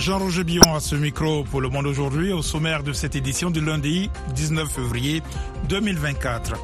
Jean-Roger 0.00 0.44
Billon 0.44 0.74
à 0.74 0.80
ce 0.80 0.94
micro 0.94 1.44
pour 1.44 1.60
Le 1.60 1.68
Monde 1.68 1.84
aujourd'hui, 1.86 2.32
au 2.32 2.40
sommaire 2.40 2.82
de 2.82 2.94
cette 2.94 3.16
édition 3.16 3.50
du 3.50 3.60
lundi 3.60 4.08
19 4.34 4.66
février 4.66 5.22
2024. 5.68 6.54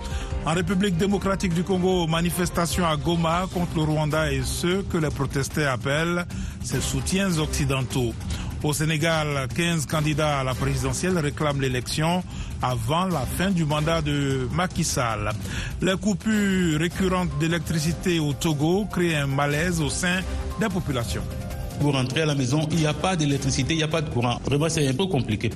En 0.46 0.54
République 0.54 0.96
démocratique 0.96 1.52
du 1.52 1.62
Congo, 1.62 2.06
manifestation 2.06 2.86
à 2.86 2.96
Goma 2.96 3.46
contre 3.52 3.76
le 3.76 3.82
Rwanda 3.82 4.32
et 4.32 4.40
ceux 4.42 4.82
que 4.84 4.96
les 4.96 5.10
protestants 5.10 5.66
appellent 5.70 6.24
ses 6.64 6.80
soutiens 6.80 7.36
occidentaux. 7.38 8.14
Au 8.62 8.72
Sénégal, 8.72 9.46
15 9.54 9.84
candidats 9.84 10.40
à 10.40 10.44
la 10.44 10.54
présidentielle 10.54 11.18
réclament 11.18 11.60
l'élection 11.60 12.24
avant 12.62 13.04
la 13.04 13.26
fin 13.26 13.50
du 13.50 13.66
mandat 13.66 14.00
de 14.00 14.48
Macky 14.54 14.82
Sall. 14.82 15.30
Les 15.82 15.96
coupures 15.98 16.80
récurrentes 16.80 17.38
d'électricité 17.38 18.18
au 18.18 18.32
Togo 18.32 18.86
créent 18.90 19.16
un 19.16 19.26
malaise 19.26 19.82
au 19.82 19.90
sein 19.90 20.20
des 20.58 20.68
populations. 20.70 21.22
Pour 21.80 21.92
rentrer 21.92 22.22
à 22.22 22.26
la 22.26 22.34
maison, 22.34 22.66
il 22.70 22.78
n'y 22.78 22.86
a 22.86 22.94
pas 22.94 23.16
d'électricité, 23.16 23.74
il 23.74 23.78
n'y 23.78 23.82
a 23.82 23.88
pas 23.88 24.02
de 24.02 24.10
courant. 24.10 24.40
Vraiment, 24.44 24.68
c'est 24.68 24.86
un 24.86 24.94
peu 24.94 25.06
compliqué. 25.06 25.50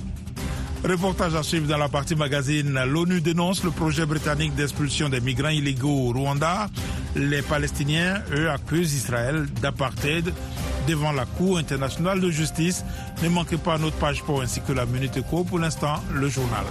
Reportage 0.83 1.35
à 1.35 1.43
suivre 1.43 1.67
dans 1.67 1.77
la 1.77 1.89
partie 1.89 2.15
magazine. 2.15 2.79
L'ONU 2.87 3.21
dénonce 3.21 3.63
le 3.63 3.69
projet 3.69 4.05
britannique 4.05 4.55
d'expulsion 4.55 5.09
des 5.09 5.21
migrants 5.21 5.49
illégaux 5.49 6.09
au 6.09 6.11
Rwanda. 6.11 6.69
Les 7.15 7.43
Palestiniens, 7.43 8.21
eux, 8.33 8.49
accusent 8.49 8.93
Israël 8.93 9.45
d'apartheid 9.61 10.33
devant 10.87 11.11
la 11.11 11.25
Cour 11.25 11.59
internationale 11.59 12.19
de 12.19 12.31
justice. 12.31 12.83
Ne 13.21 13.29
manquez 13.29 13.57
pas 13.57 13.77
notre 13.77 13.97
page 13.97 14.23
pour 14.23 14.41
ainsi 14.41 14.59
que 14.61 14.73
la 14.73 14.87
Minute 14.87 15.17
Éco. 15.17 15.43
Pour 15.43 15.59
l'instant, 15.59 16.01
le 16.13 16.27
journal. 16.29 16.65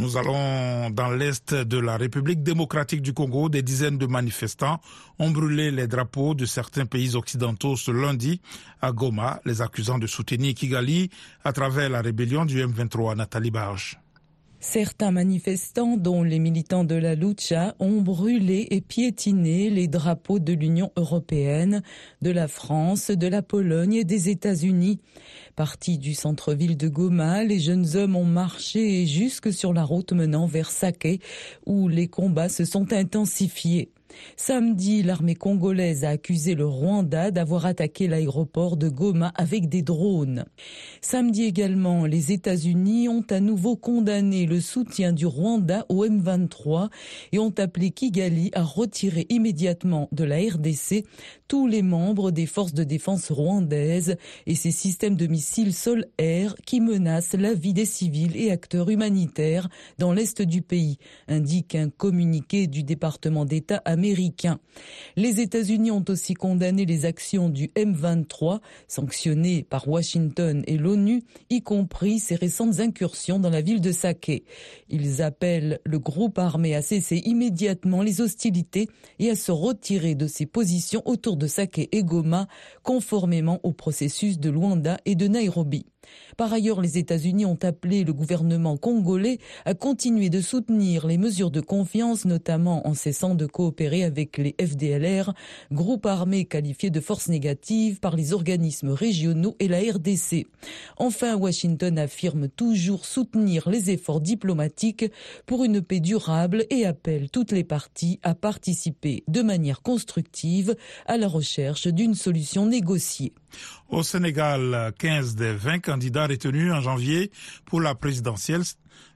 Nous 0.00 0.16
allons 0.16 0.88
dans 0.88 1.10
l'est 1.10 1.52
de 1.52 1.78
la 1.78 1.98
République 1.98 2.42
démocratique 2.42 3.02
du 3.02 3.12
Congo. 3.12 3.50
Des 3.50 3.60
dizaines 3.60 3.98
de 3.98 4.06
manifestants 4.06 4.80
ont 5.18 5.30
brûlé 5.30 5.70
les 5.70 5.86
drapeaux 5.88 6.32
de 6.32 6.46
certains 6.46 6.86
pays 6.86 7.16
occidentaux 7.16 7.76
ce 7.76 7.90
lundi 7.90 8.40
à 8.80 8.92
Goma, 8.92 9.42
les 9.44 9.60
accusant 9.60 9.98
de 9.98 10.06
soutenir 10.06 10.54
Kigali 10.54 11.10
à 11.44 11.52
travers 11.52 11.90
la 11.90 12.00
rébellion 12.00 12.46
du 12.46 12.64
M23 12.64 13.14
Nathalie 13.14 13.50
Barge. 13.50 14.00
Certains 14.62 15.10
manifestants, 15.10 15.96
dont 15.96 16.22
les 16.22 16.38
militants 16.38 16.84
de 16.84 16.94
la 16.94 17.14
Lucha, 17.14 17.74
ont 17.78 18.02
brûlé 18.02 18.68
et 18.70 18.82
piétiné 18.82 19.70
les 19.70 19.88
drapeaux 19.88 20.38
de 20.38 20.52
l'Union 20.52 20.92
européenne, 20.96 21.82
de 22.20 22.30
la 22.30 22.46
France, 22.46 23.10
de 23.10 23.26
la 23.26 23.40
Pologne 23.40 23.94
et 23.94 24.04
des 24.04 24.28
États-Unis. 24.28 25.00
Partis 25.56 25.96
du 25.96 26.12
centre-ville 26.12 26.76
de 26.76 26.88
Goma, 26.88 27.42
les 27.42 27.58
jeunes 27.58 27.96
hommes 27.96 28.16
ont 28.16 28.26
marché 28.26 29.06
jusque 29.06 29.50
sur 29.50 29.72
la 29.72 29.82
route 29.82 30.12
menant 30.12 30.46
vers 30.46 30.70
Sake, 30.70 31.22
où 31.64 31.88
les 31.88 32.08
combats 32.08 32.50
se 32.50 32.66
sont 32.66 32.92
intensifiés. 32.92 33.90
Samedi, 34.36 35.02
l'armée 35.02 35.34
congolaise 35.34 36.04
a 36.04 36.10
accusé 36.10 36.54
le 36.54 36.66
Rwanda 36.66 37.30
d'avoir 37.30 37.66
attaqué 37.66 38.08
l'aéroport 38.08 38.76
de 38.76 38.88
Goma 38.88 39.32
avec 39.34 39.68
des 39.68 39.82
drones. 39.82 40.44
Samedi 41.00 41.44
également, 41.44 42.06
les 42.06 42.32
États-Unis 42.32 43.08
ont 43.08 43.24
à 43.30 43.40
nouveau 43.40 43.76
condamné 43.76 44.46
le 44.46 44.60
soutien 44.60 45.12
du 45.12 45.26
Rwanda 45.26 45.86
au 45.88 46.06
M23 46.06 46.88
et 47.32 47.38
ont 47.38 47.54
appelé 47.58 47.90
Kigali 47.90 48.50
à 48.54 48.62
retirer 48.62 49.26
immédiatement 49.28 50.08
de 50.12 50.24
la 50.24 50.36
RDC 50.36 51.04
tous 51.48 51.66
les 51.66 51.82
membres 51.82 52.30
des 52.30 52.46
forces 52.46 52.74
de 52.74 52.84
défense 52.84 53.30
rwandaises 53.32 54.16
et 54.46 54.54
ses 54.54 54.70
systèmes 54.70 55.16
de 55.16 55.26
missiles 55.26 55.74
sol-air 55.74 56.54
qui 56.64 56.80
menacent 56.80 57.34
la 57.34 57.54
vie 57.54 57.74
des 57.74 57.84
civils 57.84 58.36
et 58.36 58.50
acteurs 58.50 58.90
humanitaires 58.90 59.68
dans 59.98 60.12
l'est 60.12 60.42
du 60.42 60.62
pays, 60.62 60.98
indique 61.28 61.74
un 61.74 61.90
communiqué 61.90 62.66
du 62.66 62.82
département 62.82 63.44
d'État 63.44 63.82
américain. 63.84 63.99
Les 65.16 65.40
États-Unis 65.40 65.90
ont 65.90 66.04
aussi 66.08 66.34
condamné 66.34 66.86
les 66.86 67.04
actions 67.04 67.48
du 67.48 67.68
M23, 67.68 68.60
sanctionnées 68.88 69.62
par 69.62 69.88
Washington 69.88 70.62
et 70.66 70.76
l'ONU, 70.76 71.22
y 71.50 71.62
compris 71.62 72.18
ses 72.18 72.34
récentes 72.34 72.80
incursions 72.80 73.38
dans 73.38 73.50
la 73.50 73.60
ville 73.60 73.80
de 73.80 73.92
Sake. 73.92 74.42
Ils 74.88 75.22
appellent 75.22 75.80
le 75.84 75.98
groupe 75.98 76.38
armé 76.38 76.74
à 76.74 76.82
cesser 76.82 77.22
immédiatement 77.24 78.02
les 78.02 78.20
hostilités 78.20 78.88
et 79.18 79.30
à 79.30 79.36
se 79.36 79.52
retirer 79.52 80.14
de 80.14 80.26
ses 80.26 80.46
positions 80.46 81.02
autour 81.04 81.36
de 81.36 81.46
Sake 81.46 81.88
et 81.92 82.02
Goma, 82.02 82.46
conformément 82.82 83.60
au 83.62 83.72
processus 83.72 84.38
de 84.38 84.50
Luanda 84.50 84.98
et 85.04 85.14
de 85.14 85.28
Nairobi. 85.28 85.86
Par 86.36 86.52
ailleurs, 86.52 86.80
les 86.80 86.96
États-Unis 86.98 87.44
ont 87.44 87.58
appelé 87.62 88.04
le 88.04 88.12
gouvernement 88.12 88.76
congolais 88.76 89.38
à 89.64 89.74
continuer 89.74 90.30
de 90.30 90.40
soutenir 90.40 91.06
les 91.06 91.18
mesures 91.18 91.50
de 91.50 91.60
confiance, 91.60 92.24
notamment 92.24 92.86
en 92.86 92.94
cessant 92.94 93.34
de 93.34 93.46
coopérer 93.46 94.04
avec 94.04 94.38
les 94.38 94.54
FDLR, 94.60 95.34
groupe 95.70 96.06
armé 96.06 96.46
qualifié 96.46 96.90
de 96.90 97.00
force 97.00 97.28
négative 97.28 98.00
par 98.00 98.16
les 98.16 98.32
organismes 98.32 98.90
régionaux 98.90 99.56
et 99.58 99.68
la 99.68 99.80
RDC. 99.80 100.46
Enfin, 100.96 101.36
Washington 101.36 101.98
affirme 101.98 102.48
toujours 102.48 103.04
soutenir 103.04 103.68
les 103.68 103.90
efforts 103.90 104.20
diplomatiques 104.20 105.12
pour 105.46 105.64
une 105.64 105.82
paix 105.82 106.00
durable 106.00 106.64
et 106.70 106.86
appelle 106.86 107.30
toutes 107.30 107.52
les 107.52 107.64
parties 107.64 108.18
à 108.22 108.34
participer 108.34 109.24
de 109.28 109.42
manière 109.42 109.82
constructive 109.82 110.74
à 111.06 111.16
la 111.16 111.28
recherche 111.28 111.86
d'une 111.86 112.14
solution 112.14 112.66
négociée. 112.66 113.32
Au 113.88 114.02
Sénégal, 114.02 114.92
15 114.98 115.34
des 115.34 115.52
20 115.52 115.89
candidats 115.90 116.28
retenus 116.28 116.72
en 116.72 116.80
janvier 116.80 117.32
pour 117.64 117.80
la 117.80 117.96
présidentielle 117.96 118.62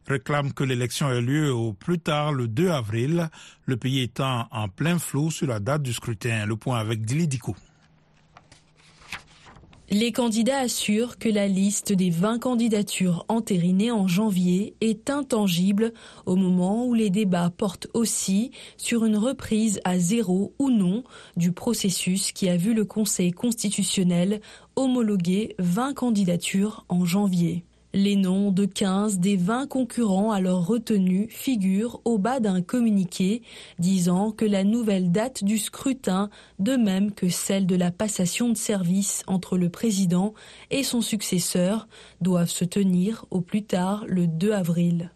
réclament 0.09 0.53
que 0.53 0.65
l'élection 0.65 1.09
ait 1.09 1.21
lieu 1.21 1.53
au 1.53 1.73
plus 1.73 2.01
tard 2.01 2.33
le 2.33 2.49
2 2.49 2.69
avril, 2.69 3.31
le 3.65 3.77
pays 3.77 4.01
étant 4.01 4.49
en 4.51 4.69
plein 4.69 4.99
flou 4.99 5.31
sur 5.31 5.47
la 5.47 5.61
date 5.61 5.83
du 5.83 5.93
scrutin. 5.93 6.47
Le 6.47 6.57
point 6.57 6.81
avec 6.81 7.05
Dili 7.05 7.29
Dikou. 7.29 7.55
Les 9.91 10.11
candidats 10.13 10.59
assurent 10.59 11.19
que 11.19 11.29
la 11.29 11.47
liste 11.47 11.93
des 11.93 12.11
20 12.11 12.41
candidatures 12.41 13.25
entérinées 13.29 13.93
en 13.93 14.09
janvier 14.09 14.75
est 14.81 15.11
intangible 15.11 15.93
au 16.25 16.37
moment 16.37 16.87
où 16.87 16.95
les 16.95 17.11
débats 17.11 17.51
portent 17.51 17.87
aussi 17.93 18.51
sur 18.79 19.05
une 19.05 19.17
reprise 19.17 19.81
à 19.85 19.99
zéro 19.99 20.55
ou 20.59 20.71
non 20.71 21.05
du 21.37 21.53
processus 21.53 22.33
qui 22.33 22.49
a 22.49 22.57
vu 22.57 22.73
le 22.73 22.87
Conseil 22.87 23.31
constitutionnel 23.31 24.41
homologuer 24.77 25.55
20 25.59 25.95
candidatures 25.95 26.85
en 26.89 27.05
janvier. 27.05 27.65
Les 27.97 28.17
noms 28.17 28.51
de 28.51 28.65
15 28.65 29.21
des 29.21 29.37
20 29.37 29.69
concurrents 29.69 30.33
alors 30.33 30.67
retenus 30.67 31.29
figurent 31.31 32.01
au 32.05 32.19
bas 32.19 32.41
d'un 32.41 32.61
communiqué 32.61 33.43
disant 33.79 34.33
que 34.33 34.45
la 34.45 34.65
nouvelle 34.65 35.13
date 35.13 35.45
du 35.45 35.59
scrutin, 35.59 36.29
de 36.59 36.75
même 36.75 37.13
que 37.13 37.29
celle 37.29 37.67
de 37.67 37.77
la 37.77 37.93
passation 37.93 38.49
de 38.49 38.57
service 38.57 39.23
entre 39.29 39.57
le 39.57 39.69
président 39.69 40.35
et 40.73 40.83
son 40.83 41.03
successeur, 41.03 41.87
doivent 42.21 42.51
se 42.51 42.65
tenir 42.65 43.27
au 43.31 43.41
plus 43.41 43.63
tard 43.63 44.05
le 44.09 44.27
2 44.27 44.51
avril. 44.51 45.13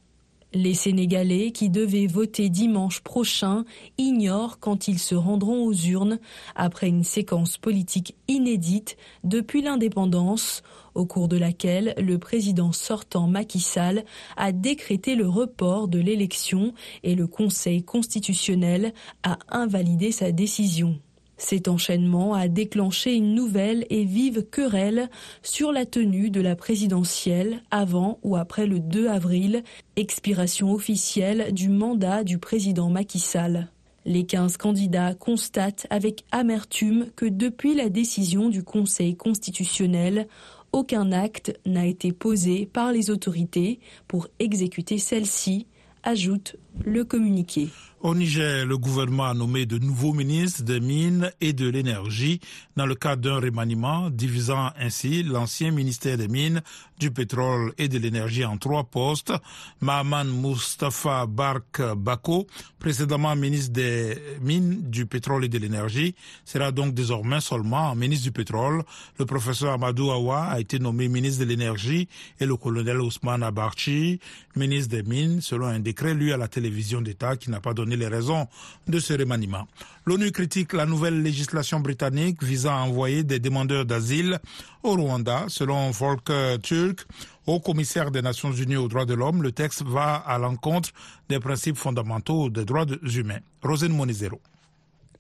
Les 0.61 0.75
Sénégalais 0.75 1.53
qui 1.53 1.71
devaient 1.71 2.09
voter 2.09 2.49
dimanche 2.49 2.99
prochain 2.99 3.65
ignorent 3.97 4.59
quand 4.59 4.89
ils 4.89 4.99
se 4.99 5.15
rendront 5.15 5.65
aux 5.65 5.73
urnes 5.73 6.19
après 6.57 6.89
une 6.89 7.05
séquence 7.05 7.59
politique 7.59 8.17
inédite 8.27 8.97
depuis 9.23 9.63
l'indépendance 9.63 10.65
au 10.97 11.07
cours 11.07 11.29
de 11.29 11.37
laquelle 11.37 11.95
le 11.97 12.19
président 12.19 12.73
sortant 12.73 13.29
Macky 13.29 13.61
Sall 13.61 14.05
a 14.37 14.51
décrété 14.51 15.15
le 15.15 15.29
report 15.29 15.87
de 15.87 16.01
l'élection 16.01 16.75
et 17.05 17.15
le 17.15 17.29
Conseil 17.29 17.85
constitutionnel 17.85 18.93
a 19.23 19.39
invalidé 19.51 20.11
sa 20.11 20.33
décision. 20.33 20.99
Cet 21.39 21.69
enchaînement 21.69 22.35
a 22.35 22.49
déclenché 22.49 23.15
une 23.15 23.33
nouvelle 23.35 23.87
et 23.91 24.05
vive 24.05 24.45
querelle 24.51 25.09
sur 25.43 25.71
la 25.71 25.87
tenue 25.87 26.31
de 26.31 26.41
la 26.41 26.57
présidentielle 26.57 27.63
avant 27.71 28.19
ou 28.25 28.37
après 28.37 28.67
le 28.67 28.81
2 28.81 29.07
avril, 29.09 29.63
expiration 29.95 30.73
officielle 30.73 31.55
du 31.55 31.69
mandat 31.69 32.25
du 32.25 32.39
président 32.39 32.91
Macky 32.91 33.21
Sall. 33.21 33.69
Les 34.05 34.27
15 34.27 34.57
candidats 34.57 35.15
constatent 35.15 35.87
avec 35.91 36.25
amertume 36.33 37.07
que 37.15 37.27
depuis 37.27 37.75
la 37.75 37.89
décision 37.89 38.49
du 38.49 38.65
Conseil 38.65 39.17
constitutionnel, 39.17 40.27
aucun 40.73 41.13
acte 41.13 41.59
n'a 41.67 41.87
été 41.87 42.13
posé 42.13 42.67
par 42.67 42.91
les 42.91 43.11
autorités 43.11 43.79
pour 44.09 44.27
exécuter 44.41 44.99
celle-ci, 44.99 45.67
ajoute 46.03 46.57
le 46.85 47.05
communiqué. 47.05 47.69
Au 48.01 48.15
Niger, 48.15 48.65
le 48.65 48.79
gouvernement 48.79 49.25
a 49.25 49.35
nommé 49.35 49.67
de 49.67 49.77
nouveaux 49.77 50.13
ministres 50.13 50.63
des 50.63 50.79
Mines 50.79 51.33
et 51.41 51.53
de 51.53 51.69
l'Énergie 51.69 52.39
dans 52.77 52.87
le 52.87 52.95
cadre 52.95 53.23
d'un 53.23 53.41
remaniement, 53.41 54.09
divisant 54.09 54.71
ainsi 54.79 55.25
l'ancien 55.25 55.73
ministère 55.73 56.17
des 56.17 56.29
Mines, 56.29 56.63
du 57.01 57.11
Pétrole 57.11 57.73
et 57.77 57.89
de 57.89 57.99
l'Énergie 57.99 58.45
en 58.45 58.57
trois 58.57 58.85
postes. 58.85 59.33
Mahaman 59.81 60.29
Mustafa 60.29 61.27
Bark 61.27 61.81
Bako, 61.97 62.47
précédemment 62.79 63.35
ministre 63.35 63.73
des 63.73 64.17
Mines, 64.43 64.89
du 64.89 65.07
Pétrole 65.07 65.45
et 65.45 65.49
de 65.49 65.59
l'Énergie, 65.59 66.15
sera 66.45 66.71
donc 66.71 66.95
désormais 66.95 67.41
seulement 67.41 67.95
ministre 67.97 68.25
du 68.25 68.33
Pétrole. 68.33 68.85
Le 69.19 69.27
professeur 69.27 69.73
Amadou 69.73 70.11
Awa 70.13 70.45
a 70.45 70.61
été 70.61 70.79
nommé 70.79 71.09
ministre 71.09 71.45
de 71.45 71.49
l'Énergie 71.49 72.09
et 72.39 72.47
le 72.47 72.57
colonel 72.57 73.01
Ousmane 73.01 73.43
Abarchi, 73.43 74.21
ministre 74.55 74.91
des 74.91 75.03
Mines, 75.03 75.41
selon 75.41 75.67
un 75.67 75.81
décret 75.81 76.15
lu 76.15 76.33
à 76.33 76.37
la 76.37 76.47
télévision 76.49 77.01
d'État 77.01 77.37
qui 77.37 77.51
n'a 77.51 77.61
pas 77.61 77.75
donné 77.75 77.88
les 77.97 78.09
raisons 78.09 78.47
de 78.87 78.99
ce 78.99 79.13
remaniement. 79.15 79.67
L'ONU 80.07 80.31
critique 80.33 80.73
la 80.73 80.87
nouvelle 80.87 81.23
législation 81.23 81.81
britannique 81.81 82.43
visant 82.43 82.73
à 82.73 82.81
envoyer 82.81 83.25
des 83.25 83.39
demandeurs 83.39 83.85
d'asile 83.85 84.39
au 84.83 84.95
Rwanda. 84.95 85.47
Selon 85.49 85.91
Volker 85.91 86.57
Turk, 86.63 87.07
haut 87.47 87.61
commissaire 87.61 88.11
des 88.11 88.23
Nations 88.23 88.53
Unies 88.53 88.77
aux 88.77 88.89
droits 88.89 89.05
de 89.05 89.15
l'homme, 89.15 89.43
le 89.43 89.53
texte 89.53 89.83
va 89.83 90.17
à 90.17 90.39
l'encontre 90.39 90.91
des 91.29 91.41
principes 91.41 91.77
fondamentaux 91.77 92.51
des 92.51 92.65
droits 92.65 92.87
humains. 93.03 93.41
Rosine 93.63 93.95
Monizero. 93.95 94.41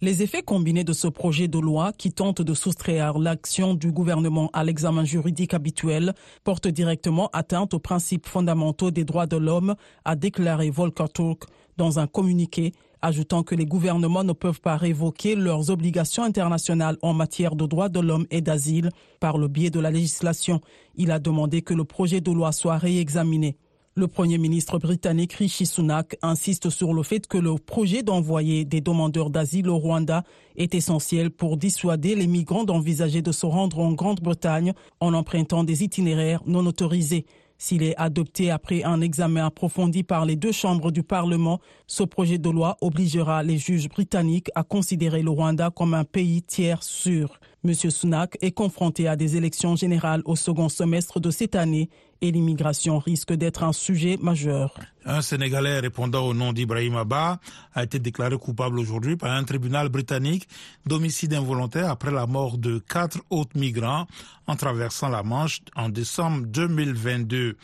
Les 0.00 0.22
effets 0.22 0.44
combinés 0.44 0.84
de 0.84 0.92
ce 0.92 1.08
projet 1.08 1.48
de 1.48 1.58
loi 1.58 1.92
qui 1.92 2.12
tente 2.12 2.40
de 2.40 2.54
soustraire 2.54 3.18
l'action 3.18 3.74
du 3.74 3.90
gouvernement 3.90 4.48
à 4.52 4.62
l'examen 4.62 5.04
juridique 5.04 5.54
habituel 5.54 6.14
portent 6.44 6.68
directement 6.68 7.30
atteinte 7.32 7.74
aux 7.74 7.80
principes 7.80 8.28
fondamentaux 8.28 8.92
des 8.92 9.02
droits 9.02 9.26
de 9.26 9.36
l'homme, 9.36 9.74
a 10.04 10.14
déclaré 10.14 10.70
Volker 10.70 11.08
Turk 11.12 11.46
dans 11.78 11.98
un 11.98 12.06
communiqué 12.06 12.74
ajoutant 13.00 13.42
que 13.42 13.54
les 13.54 13.64
gouvernements 13.64 14.24
ne 14.24 14.32
peuvent 14.32 14.60
pas 14.60 14.76
révoquer 14.76 15.36
leurs 15.36 15.70
obligations 15.70 16.24
internationales 16.24 16.98
en 17.00 17.14
matière 17.14 17.54
de 17.54 17.64
droits 17.64 17.88
de 17.88 18.00
l'homme 18.00 18.26
et 18.30 18.40
d'asile 18.40 18.90
par 19.20 19.38
le 19.38 19.48
biais 19.48 19.70
de 19.70 19.80
la 19.80 19.90
législation. 19.90 20.60
Il 20.96 21.10
a 21.12 21.20
demandé 21.20 21.62
que 21.62 21.74
le 21.74 21.84
projet 21.84 22.20
de 22.20 22.32
loi 22.32 22.52
soit 22.52 22.76
réexaminé. 22.76 23.56
Le 23.94 24.06
Premier 24.06 24.38
ministre 24.38 24.78
britannique 24.78 25.32
Rishi 25.32 25.66
Sunak 25.66 26.16
insiste 26.22 26.70
sur 26.70 26.94
le 26.94 27.02
fait 27.02 27.26
que 27.26 27.38
le 27.38 27.56
projet 27.56 28.04
d'envoyer 28.04 28.64
des 28.64 28.80
demandeurs 28.80 29.30
d'asile 29.30 29.68
au 29.68 29.76
Rwanda 29.76 30.22
est 30.56 30.74
essentiel 30.76 31.30
pour 31.30 31.56
dissuader 31.56 32.14
les 32.14 32.28
migrants 32.28 32.62
d'envisager 32.62 33.22
de 33.22 33.32
se 33.32 33.44
rendre 33.44 33.80
en 33.80 33.92
Grande-Bretagne 33.92 34.72
en 35.00 35.14
empruntant 35.14 35.64
des 35.64 35.82
itinéraires 35.82 36.42
non 36.46 36.64
autorisés. 36.66 37.26
S'il 37.58 37.82
est 37.82 37.96
adopté 37.96 38.52
après 38.52 38.84
un 38.84 39.00
examen 39.00 39.46
approfondi 39.46 40.04
par 40.04 40.24
les 40.24 40.36
deux 40.36 40.52
chambres 40.52 40.92
du 40.92 41.02
Parlement, 41.02 41.58
ce 41.88 42.04
projet 42.04 42.38
de 42.38 42.48
loi 42.48 42.76
obligera 42.80 43.42
les 43.42 43.58
juges 43.58 43.88
britanniques 43.88 44.50
à 44.54 44.62
considérer 44.62 45.22
le 45.22 45.30
Rwanda 45.30 45.70
comme 45.70 45.92
un 45.92 46.04
pays 46.04 46.42
tiers 46.42 46.84
sûr. 46.84 47.40
M. 47.64 47.74
Sunak 47.74 48.38
est 48.40 48.52
confronté 48.52 49.08
à 49.08 49.16
des 49.16 49.36
élections 49.36 49.74
générales 49.74 50.22
au 50.26 50.36
second 50.36 50.68
semestre 50.68 51.18
de 51.18 51.30
cette 51.30 51.56
année 51.56 51.90
et 52.20 52.30
l'immigration 52.30 52.98
risque 52.98 53.32
d'être 53.32 53.62
un 53.62 53.72
sujet 53.72 54.16
majeur. 54.20 54.74
Un 55.04 55.22
Sénégalais 55.22 55.78
répondant 55.78 56.26
au 56.26 56.34
nom 56.34 56.52
d'Ibrahim 56.52 56.96
Abba 56.96 57.40
a 57.74 57.84
été 57.84 57.98
déclaré 57.98 58.36
coupable 58.36 58.78
aujourd'hui 58.78 59.16
par 59.16 59.32
un 59.32 59.44
tribunal 59.44 59.88
britannique 59.88 60.48
d'homicide 60.84 61.32
involontaire 61.34 61.90
après 61.90 62.10
la 62.10 62.26
mort 62.26 62.58
de 62.58 62.78
quatre 62.78 63.18
autres 63.30 63.56
migrants 63.58 64.06
en 64.46 64.56
traversant 64.56 65.08
la 65.08 65.22
Manche 65.22 65.60
en 65.76 65.88
décembre 65.88 66.46
2022. 66.46 67.56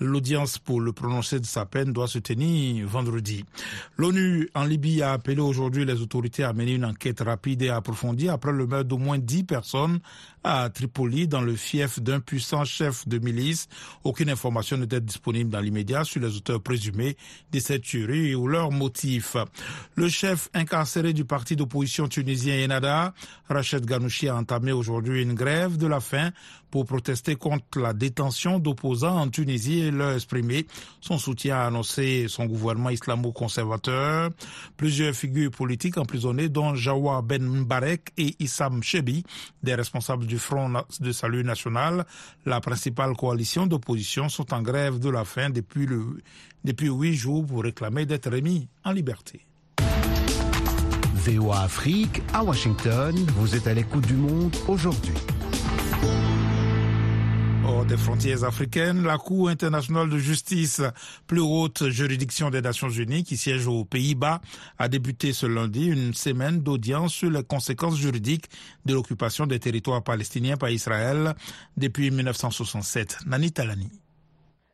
L'audience 0.00 0.58
pour 0.58 0.80
le 0.80 0.92
prononcer 0.92 1.40
de 1.40 1.46
sa 1.46 1.64
peine 1.66 1.92
doit 1.92 2.08
se 2.08 2.18
tenir 2.18 2.86
vendredi. 2.86 3.44
L'ONU 3.96 4.48
en 4.54 4.64
Libye 4.64 5.02
a 5.02 5.12
appelé 5.12 5.40
aujourd'hui 5.40 5.84
les 5.84 6.00
autorités 6.02 6.44
à 6.44 6.52
mener 6.52 6.74
une 6.74 6.84
enquête 6.84 7.20
rapide 7.20 7.62
et 7.62 7.68
approfondie 7.70 8.28
après 8.28 8.52
le 8.52 8.66
meurtre 8.66 8.88
d'au 8.88 8.98
moins 8.98 9.18
dix 9.18 9.41
personnes 9.42 10.00
à 10.44 10.68
Tripoli 10.70 11.28
dans 11.28 11.40
le 11.40 11.54
fief 11.54 12.00
d'un 12.00 12.20
puissant 12.20 12.64
chef 12.64 13.06
de 13.06 13.18
milice. 13.18 13.68
Aucune 14.04 14.30
information 14.30 14.76
n'était 14.76 15.00
disponible 15.00 15.50
dans 15.50 15.60
l'immédiat 15.60 16.04
sur 16.04 16.20
les 16.20 16.36
auteurs 16.36 16.60
présumés 16.60 17.16
de 17.52 17.58
cette 17.60 17.82
tuerie 17.82 18.34
ou 18.34 18.48
leurs 18.48 18.72
motifs. 18.72 19.36
Le 19.94 20.08
chef 20.08 20.48
incarcéré 20.54 21.12
du 21.12 21.24
parti 21.24 21.56
d'opposition 21.56 22.08
tunisien 22.08 22.64
Enada, 22.64 23.14
Rachid 23.48 23.86
Ghanouchi, 23.86 24.28
a 24.28 24.36
entamé 24.36 24.72
aujourd'hui 24.72 25.22
une 25.22 25.34
grève 25.34 25.76
de 25.76 25.86
la 25.86 26.00
faim 26.00 26.30
pour 26.72 26.86
protester 26.86 27.36
contre 27.36 27.78
la 27.78 27.92
détention 27.92 28.58
d'opposants 28.58 29.18
en 29.20 29.28
Tunisie 29.28 29.80
et 29.80 29.90
leur 29.90 30.14
exprimer 30.14 30.66
son 31.02 31.18
soutien 31.18 31.56
à 31.58 31.66
annoncer 31.66 32.24
son 32.28 32.46
gouvernement 32.46 32.88
islamo-conservateur. 32.88 34.30
Plusieurs 34.78 35.14
figures 35.14 35.50
politiques 35.50 35.98
emprisonnées, 35.98 36.48
dont 36.48 36.74
Jawa 36.74 37.20
Ben 37.20 37.44
Mbarek 37.44 38.12
et 38.16 38.34
Issam 38.40 38.82
Chebi, 38.82 39.22
des 39.62 39.74
responsables 39.74 40.26
du 40.26 40.38
Front 40.38 40.72
de 40.98 41.12
Salut 41.12 41.44
National, 41.44 42.06
la 42.46 42.60
principale 42.62 43.14
coalition 43.16 43.66
d'opposition, 43.66 44.30
sont 44.30 44.54
en 44.54 44.62
grève 44.62 44.98
de 44.98 45.10
la 45.10 45.26
faim 45.26 45.50
depuis, 45.50 45.84
le, 45.84 46.22
depuis 46.64 46.88
huit 46.88 47.14
jours 47.14 47.44
pour 47.44 47.64
réclamer 47.64 48.06
d'être 48.06 48.30
remis 48.30 48.66
en 48.82 48.92
liberté. 48.92 49.42
VOA 51.16 51.60
Afrique, 51.60 52.22
à 52.32 52.42
Washington, 52.42 53.14
vous 53.36 53.54
êtes 53.54 53.66
à 53.66 53.74
l'écoute 53.74 54.06
du 54.06 54.14
monde 54.14 54.56
aujourd'hui 54.66 55.14
des 57.88 57.96
frontières 57.96 58.44
africaines, 58.44 59.02
la 59.02 59.18
Cour 59.18 59.48
internationale 59.48 60.08
de 60.10 60.18
justice, 60.18 60.82
plus 61.26 61.40
haute 61.40 61.88
juridiction 61.90 62.50
des 62.50 62.60
Nations 62.60 62.88
Unies 62.88 63.22
qui 63.22 63.36
siège 63.36 63.66
aux 63.66 63.84
Pays-Bas, 63.84 64.40
a 64.78 64.88
débuté 64.88 65.32
ce 65.32 65.46
lundi 65.46 65.86
une 65.86 66.12
semaine 66.12 66.60
d'audience 66.60 67.12
sur 67.12 67.30
les 67.30 67.44
conséquences 67.44 67.96
juridiques 67.96 68.46
de 68.84 68.94
l'occupation 68.94 69.46
des 69.46 69.60
territoires 69.60 70.02
palestiniens 70.02 70.56
par 70.56 70.70
Israël 70.70 71.34
depuis 71.76 72.10
1967. 72.10 73.18
Nani 73.26 73.52
Talani. 73.52 73.90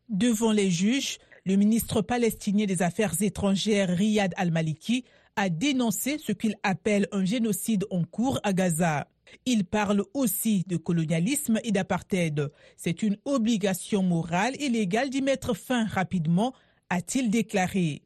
Devant 0.08 0.52
les 0.52 0.70
juges, 0.70 1.19
le 1.44 1.56
ministre 1.56 2.00
palestinien 2.00 2.67
des 2.67 2.82
Affaires 2.82 3.20
étrangères 3.20 3.88
Riyad 3.88 4.32
al-Maliki 4.37 5.05
a 5.37 5.49
dénoncé 5.49 6.19
ce 6.19 6.32
qu'il 6.32 6.56
appelle 6.62 7.06
un 7.12 7.25
génocide 7.25 7.85
en 7.90 8.05
cours 8.05 8.40
à 8.43 8.52
Gaza. 8.52 9.06
Il 9.46 9.64
parle 9.64 10.04
aussi 10.14 10.64
de 10.66 10.76
colonialisme 10.76 11.60
et 11.64 11.72
d'apartheid. 11.72 12.50
C'est 12.76 13.02
une 13.02 13.16
obligation 13.25 14.02
morale 14.02 14.54
et 14.60 14.69
légale 14.69 15.10
d'y 15.10 15.22
mettre 15.22 15.54
fin 15.54 15.84
rapidement, 15.86 16.54
a-t-il 16.90 17.30
déclaré. 17.30 18.02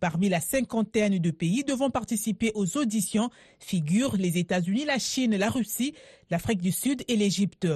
Parmi 0.00 0.28
la 0.28 0.40
cinquantaine 0.40 1.18
de 1.18 1.30
pays 1.30 1.64
devant 1.64 1.90
participer 1.90 2.52
aux 2.54 2.76
auditions 2.76 3.30
figurent 3.58 4.16
les 4.16 4.36
États-Unis, 4.36 4.84
la 4.84 4.98
Chine, 4.98 5.36
la 5.36 5.48
Russie, 5.48 5.94
l'Afrique 6.30 6.60
du 6.60 6.72
Sud 6.72 7.02
et 7.08 7.16
l'Égypte. 7.16 7.66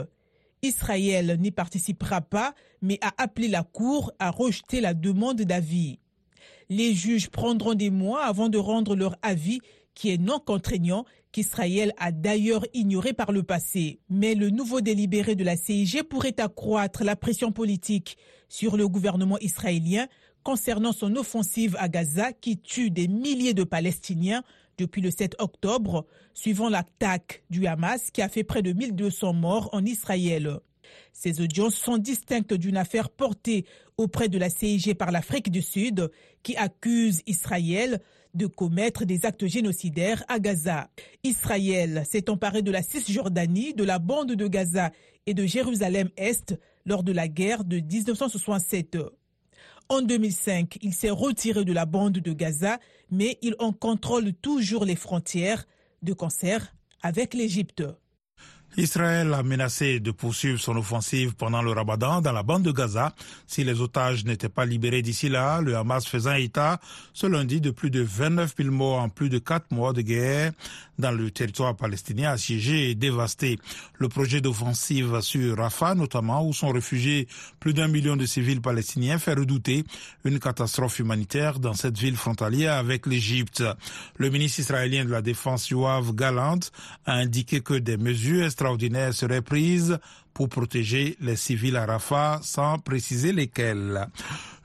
Israël 0.62 1.38
n'y 1.40 1.50
participera 1.50 2.20
pas, 2.20 2.54
mais 2.82 2.98
a 3.00 3.14
appelé 3.16 3.48
la 3.48 3.62
Cour 3.62 4.12
à 4.18 4.30
rejeter 4.30 4.82
la 4.82 4.92
demande 4.92 5.40
d'avis. 5.40 5.98
Les 6.68 6.94
juges 6.94 7.30
prendront 7.30 7.74
des 7.74 7.90
mois 7.90 8.24
avant 8.24 8.50
de 8.50 8.58
rendre 8.58 8.94
leur 8.94 9.16
avis, 9.22 9.60
qui 9.94 10.10
est 10.10 10.18
non 10.18 10.38
contraignant 10.38 11.04
qu'Israël 11.32 11.92
a 11.98 12.12
d'ailleurs 12.12 12.64
ignoré 12.74 13.12
par 13.12 13.32
le 13.32 13.42
passé. 13.42 14.00
Mais 14.08 14.34
le 14.34 14.50
nouveau 14.50 14.80
délibéré 14.80 15.34
de 15.34 15.44
la 15.44 15.56
CIG 15.56 16.02
pourrait 16.02 16.40
accroître 16.40 17.04
la 17.04 17.16
pression 17.16 17.52
politique 17.52 18.16
sur 18.48 18.76
le 18.76 18.88
gouvernement 18.88 19.38
israélien 19.38 20.08
concernant 20.42 20.92
son 20.92 21.16
offensive 21.16 21.76
à 21.78 21.88
Gaza 21.88 22.32
qui 22.32 22.58
tue 22.58 22.90
des 22.90 23.08
milliers 23.08 23.54
de 23.54 23.64
Palestiniens 23.64 24.42
depuis 24.78 25.02
le 25.02 25.10
7 25.10 25.36
octobre, 25.38 26.06
suivant 26.32 26.70
l'attaque 26.70 27.42
du 27.50 27.66
Hamas 27.66 28.10
qui 28.10 28.22
a 28.22 28.28
fait 28.28 28.44
près 28.44 28.62
de 28.62 28.72
1200 28.72 29.34
morts 29.34 29.68
en 29.72 29.84
Israël. 29.84 30.58
Ces 31.12 31.40
audiences 31.40 31.74
sont 31.74 31.98
distinctes 31.98 32.54
d'une 32.54 32.76
affaire 32.76 33.10
portée 33.10 33.66
auprès 33.96 34.28
de 34.28 34.38
la 34.38 34.48
CIG 34.48 34.94
par 34.94 35.12
l'Afrique 35.12 35.50
du 35.50 35.62
Sud 35.62 36.10
qui 36.42 36.56
accuse 36.56 37.22
Israël 37.26 38.00
de 38.34 38.46
commettre 38.46 39.04
des 39.04 39.26
actes 39.26 39.46
génocidaires 39.46 40.24
à 40.28 40.38
Gaza. 40.38 40.90
Israël 41.24 42.04
s'est 42.08 42.30
emparé 42.30 42.62
de 42.62 42.70
la 42.70 42.82
Cisjordanie, 42.82 43.74
de 43.74 43.84
la 43.84 43.98
bande 43.98 44.32
de 44.32 44.46
Gaza 44.46 44.90
et 45.26 45.34
de 45.34 45.44
Jérusalem-Est 45.44 46.58
lors 46.86 47.02
de 47.02 47.12
la 47.12 47.28
guerre 47.28 47.64
de 47.64 47.76
1967. 47.78 48.98
En 49.88 50.02
2005, 50.02 50.78
il 50.82 50.94
s'est 50.94 51.10
retiré 51.10 51.64
de 51.64 51.72
la 51.72 51.84
bande 51.84 52.18
de 52.18 52.32
Gaza, 52.32 52.78
mais 53.10 53.38
il 53.42 53.56
en 53.58 53.72
contrôle 53.72 54.32
toujours 54.34 54.84
les 54.84 54.96
frontières, 54.96 55.66
de 56.02 56.12
concert 56.12 56.74
avec 57.02 57.34
l'Égypte. 57.34 57.82
Israël 58.76 59.34
a 59.34 59.42
menacé 59.42 60.00
de 60.00 60.10
poursuivre 60.10 60.60
son 60.60 60.76
offensive 60.76 61.34
pendant 61.34 61.60
le 61.60 61.72
ramadan 61.72 62.20
dans 62.20 62.32
la 62.32 62.42
bande 62.42 62.62
de 62.62 62.70
Gaza 62.70 63.12
si 63.46 63.64
les 63.64 63.80
otages 63.80 64.24
n'étaient 64.24 64.48
pas 64.48 64.64
libérés 64.64 65.02
d'ici 65.02 65.28
là, 65.28 65.60
le 65.60 65.76
Hamas 65.76 66.06
faisant 66.06 66.34
état 66.34 66.80
ce 67.12 67.26
lundi 67.26 67.60
de 67.60 67.70
plus 67.70 67.90
de 67.90 68.00
29 68.00 68.54
000 68.58 68.70
morts 68.70 69.00
en 69.00 69.08
plus 69.08 69.28
de 69.28 69.38
4 69.38 69.72
mois 69.72 69.92
de 69.92 70.02
guerre 70.02 70.52
dans 71.00 71.10
le 71.10 71.30
territoire 71.30 71.74
palestinien 71.74 72.30
assiégé 72.30 72.90
et 72.90 72.94
dévasté. 72.94 73.58
Le 73.98 74.08
projet 74.08 74.40
d'offensive 74.40 75.20
sur 75.20 75.56
Rafah 75.56 75.94
notamment, 75.94 76.46
où 76.46 76.52
sont 76.52 76.68
réfugiés 76.68 77.26
plus 77.58 77.74
d'un 77.74 77.88
million 77.88 78.16
de 78.16 78.26
civils 78.26 78.60
palestiniens, 78.60 79.18
fait 79.18 79.34
redouter 79.34 79.84
une 80.24 80.38
catastrophe 80.38 80.98
humanitaire 80.98 81.58
dans 81.58 81.74
cette 81.74 81.98
ville 81.98 82.16
frontalière 82.16 82.74
avec 82.74 83.06
l'Égypte. 83.06 83.64
Le 84.16 84.30
ministre 84.30 84.60
israélien 84.60 85.04
de 85.04 85.10
la 85.10 85.22
Défense 85.22 85.70
Yoav 85.70 86.14
Galant 86.14 86.60
a 87.06 87.14
indiqué 87.14 87.60
que 87.60 87.74
des 87.74 87.96
mesures 87.96 88.44
extraordinaires 88.44 89.14
seraient 89.14 89.42
prises 89.42 89.98
pour 90.34 90.48
protéger 90.48 91.16
les 91.20 91.36
civils 91.36 91.76
à 91.76 91.86
Rafah 91.86 92.40
sans 92.42 92.78
préciser 92.78 93.32
lesquelles. 93.32 94.06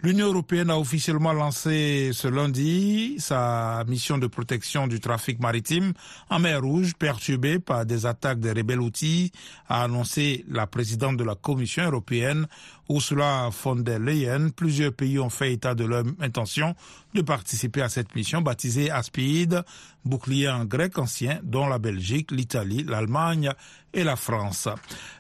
L'Union 0.06 0.28
européenne 0.28 0.70
a 0.70 0.78
officiellement 0.78 1.34
lancé 1.34 2.12
ce 2.14 2.28
lundi 2.28 3.16
sa 3.18 3.84
mission 3.88 4.20
de 4.20 4.28
protection 4.28 4.86
du 4.88 5.00
trafic 5.00 5.40
maritime 5.40 5.94
en 6.30 6.38
mer 6.38 6.62
Rouge 6.62 6.94
perturbée 6.94 7.58
par 7.58 7.88
des 7.88 8.06
attaques 8.06 8.40
des 8.40 8.52
rebelles 8.52 8.82
outils, 8.82 9.32
a 9.68 9.84
annoncé 9.84 10.46
la 10.48 10.68
présidente 10.68 11.18
de 11.18 11.24
la 11.24 11.34
Commission 11.34 11.86
européenne 11.86 12.46
Ursula 12.90 13.50
von 13.50 13.78
der 13.78 14.00
Leyen, 14.00 14.52
plusieurs 14.52 14.94
pays 14.94 15.20
ont 15.20 15.30
fait 15.30 15.54
état 15.54 15.74
de 15.74 15.86
leur 15.86 16.04
intention 16.20 16.76
de 17.14 17.22
participer 17.22 17.82
à 17.82 17.90
cette 17.90 18.14
mission 18.16 18.42
baptisée 18.42 18.92
Aspide, 18.92 19.64
bouclier 20.04 20.50
en 20.50 20.66
grec 20.66 20.98
ancien, 20.98 21.40
dont 21.44 21.68
la 21.68 21.80
Belgique, 21.80 22.32
l'Italie, 22.32 22.84
l'Allemagne 22.84 23.52
et 23.94 24.04
la 24.04 24.16
France. 24.16 24.68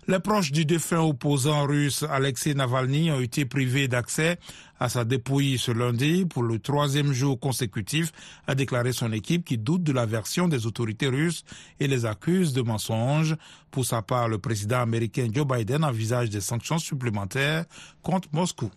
Les 0.07 0.19
proches 0.19 0.51
du 0.51 0.65
défunt 0.65 0.99
opposant 0.99 1.65
russe 1.65 2.03
Alexei 2.09 2.53
Navalny 2.53 3.11
ont 3.11 3.21
été 3.21 3.45
privés 3.45 3.87
d'accès 3.87 4.37
à 4.79 4.89
sa 4.89 5.05
dépouille 5.05 5.57
ce 5.57 5.71
lundi 5.71 6.25
pour 6.25 6.43
le 6.43 6.59
troisième 6.59 7.13
jour 7.13 7.39
consécutif, 7.39 8.11
a 8.47 8.55
déclaré 8.55 8.93
son 8.93 9.11
équipe 9.11 9.45
qui 9.45 9.57
doute 9.57 9.83
de 9.83 9.91
la 9.91 10.05
version 10.05 10.47
des 10.47 10.65
autorités 10.65 11.07
russes 11.07 11.43
et 11.79 11.87
les 11.87 12.05
accuse 12.05 12.53
de 12.53 12.61
mensonges. 12.61 13.35
Pour 13.71 13.85
sa 13.85 14.01
part, 14.01 14.27
le 14.27 14.37
président 14.37 14.81
américain 14.81 15.27
Joe 15.31 15.47
Biden 15.47 15.83
envisage 15.83 16.29
des 16.29 16.41
sanctions 16.41 16.77
supplémentaires 16.79 17.65
contre 18.01 18.27
Moscou. 18.31 18.69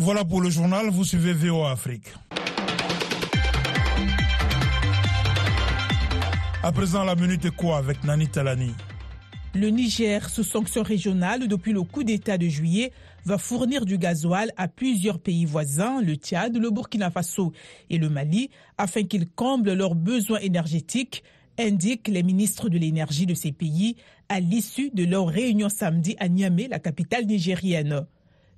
Voilà 0.00 0.24
pour 0.24 0.40
le 0.40 0.48
journal, 0.48 0.90
vous 0.90 1.04
suivez 1.04 1.32
VO 1.32 1.64
Afrique. 1.64 2.14
À 6.62 6.72
présent, 6.72 7.02
la 7.02 7.14
minute 7.14 7.50
quoi 7.52 7.78
avec 7.78 8.04
Nani 8.04 8.28
Talani 8.28 8.74
Le 9.58 9.70
Niger, 9.70 10.30
sous 10.30 10.44
sanction 10.44 10.84
régionale 10.84 11.48
depuis 11.48 11.72
le 11.72 11.82
coup 11.82 12.04
d'État 12.04 12.38
de 12.38 12.46
juillet, 12.46 12.92
va 13.24 13.38
fournir 13.38 13.86
du 13.86 13.98
gasoil 13.98 14.52
à 14.56 14.68
plusieurs 14.68 15.18
pays 15.18 15.46
voisins, 15.46 16.00
le 16.00 16.14
Tchad, 16.14 16.56
le 16.56 16.70
Burkina 16.70 17.10
Faso 17.10 17.52
et 17.90 17.98
le 17.98 18.08
Mali, 18.08 18.50
afin 18.76 19.02
qu'ils 19.02 19.28
comblent 19.28 19.72
leurs 19.72 19.96
besoins 19.96 20.38
énergétiques, 20.38 21.24
indiquent 21.58 22.06
les 22.06 22.22
ministres 22.22 22.68
de 22.68 22.78
l'énergie 22.78 23.26
de 23.26 23.34
ces 23.34 23.50
pays 23.50 23.96
à 24.28 24.38
l'issue 24.38 24.90
de 24.94 25.04
leur 25.04 25.26
réunion 25.26 25.68
samedi 25.68 26.14
à 26.20 26.28
Niamey, 26.28 26.68
la 26.68 26.78
capitale 26.78 27.26
nigérienne. 27.26 28.06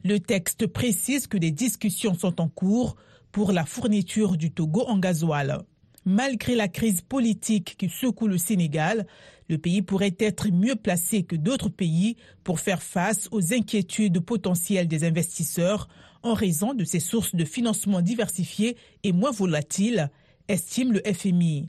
Le 0.05 0.21
texte 0.21 0.67
précise 0.67 1.27
que 1.27 1.39
des 1.39 1.51
discussions 1.51 2.13
sont 2.13 2.43
en 2.43 2.49
cours 2.51 2.97
pour 3.33 3.53
la 3.53 3.65
fourniture 3.65 4.37
du 4.37 4.51
Togo 4.51 4.85
en 4.87 4.99
gasoil. 4.99 5.65
Malgré 6.07 6.55
la 6.55 6.69
crise 6.69 7.03
politique 7.03 7.77
qui 7.77 7.91
secoue 7.91 8.27
le 8.27 8.39
Sénégal, 8.39 9.07
le 9.49 9.59
pays 9.59 9.83
pourrait 9.83 10.17
être 10.19 10.49
mieux 10.49 10.77
placé 10.77 11.25
que 11.25 11.37
d'autres 11.37 11.69
pays 11.69 12.17
pour 12.43 12.61
faire 12.61 12.83
face 12.83 13.29
aux 13.33 13.53
inquiétudes 13.53 14.21
potentielles 14.21 14.89
des 14.89 15.05
investisseurs 15.05 15.89
en 16.23 16.35
raison 16.35 16.75
de 16.75 16.85
ses 16.85 17.01
sources 17.01 17.35
de 17.35 17.45
financement 17.45 18.01
diversifiées 18.01 18.77
et 19.03 19.13
moins 19.13 19.31
volatiles, 19.31 20.11
estime 20.49 20.93
le 20.93 21.03
FMI. 21.05 21.69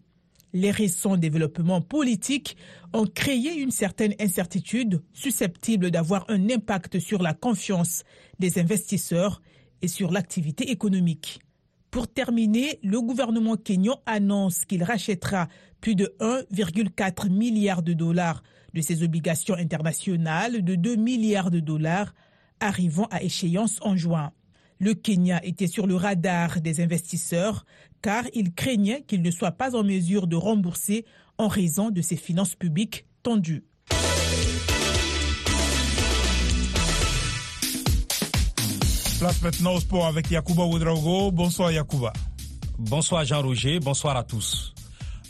Les 0.53 0.71
récents 0.71 1.17
développements 1.17 1.81
politiques 1.81 2.57
ont 2.93 3.05
créé 3.05 3.55
une 3.55 3.71
certaine 3.71 4.13
incertitude 4.19 5.01
susceptible 5.13 5.91
d'avoir 5.91 6.25
un 6.29 6.49
impact 6.49 6.99
sur 6.99 7.21
la 7.21 7.33
confiance 7.33 8.03
des 8.39 8.59
investisseurs 8.59 9.41
et 9.81 9.87
sur 9.87 10.11
l'activité 10.11 10.69
économique. 10.69 11.39
Pour 11.91 12.07
terminer, 12.07 12.79
le 12.83 13.01
gouvernement 13.01 13.57
kényan 13.57 13.99
annonce 14.05 14.63
qu'il 14.63 14.81
rachètera 14.81 15.49
plus 15.81 15.95
de 15.95 16.15
1,4 16.21 17.29
milliard 17.29 17.83
de 17.83 17.91
dollars 17.91 18.43
de 18.73 18.79
ses 18.79 19.03
obligations 19.03 19.55
internationales 19.55 20.63
de 20.63 20.75
2 20.75 20.95
milliards 20.95 21.51
de 21.51 21.59
dollars 21.59 22.13
arrivant 22.61 23.09
à 23.11 23.21
échéance 23.21 23.79
en 23.81 23.97
juin. 23.97 24.31
Le 24.79 24.93
Kenya 24.93 25.43
était 25.43 25.67
sur 25.67 25.85
le 25.85 25.95
radar 25.95 26.61
des 26.61 26.79
investisseurs 26.79 27.65
car 28.01 28.23
il 28.33 28.53
craignait 28.53 29.03
qu'il 29.03 29.21
ne 29.21 29.29
soit 29.29 29.51
pas 29.51 29.75
en 29.75 29.83
mesure 29.83 30.27
de 30.27 30.37
rembourser 30.37 31.05
en 31.37 31.49
raison 31.49 31.89
de 31.89 32.01
ses 32.01 32.15
finances 32.15 32.55
publiques 32.55 33.05
tendues. 33.21 33.65
Place 39.21 39.43
maintenant 39.43 39.75
au 39.75 39.79
sport 39.79 40.07
avec 40.07 40.31
Yakuba 40.31 40.63
Ouedraogo. 40.63 41.29
Bonsoir 41.29 41.71
Yakuba. 41.71 42.11
Bonsoir 42.79 43.23
Jean-Roger, 43.23 43.79
bonsoir 43.79 44.17
à 44.17 44.23
tous. 44.23 44.73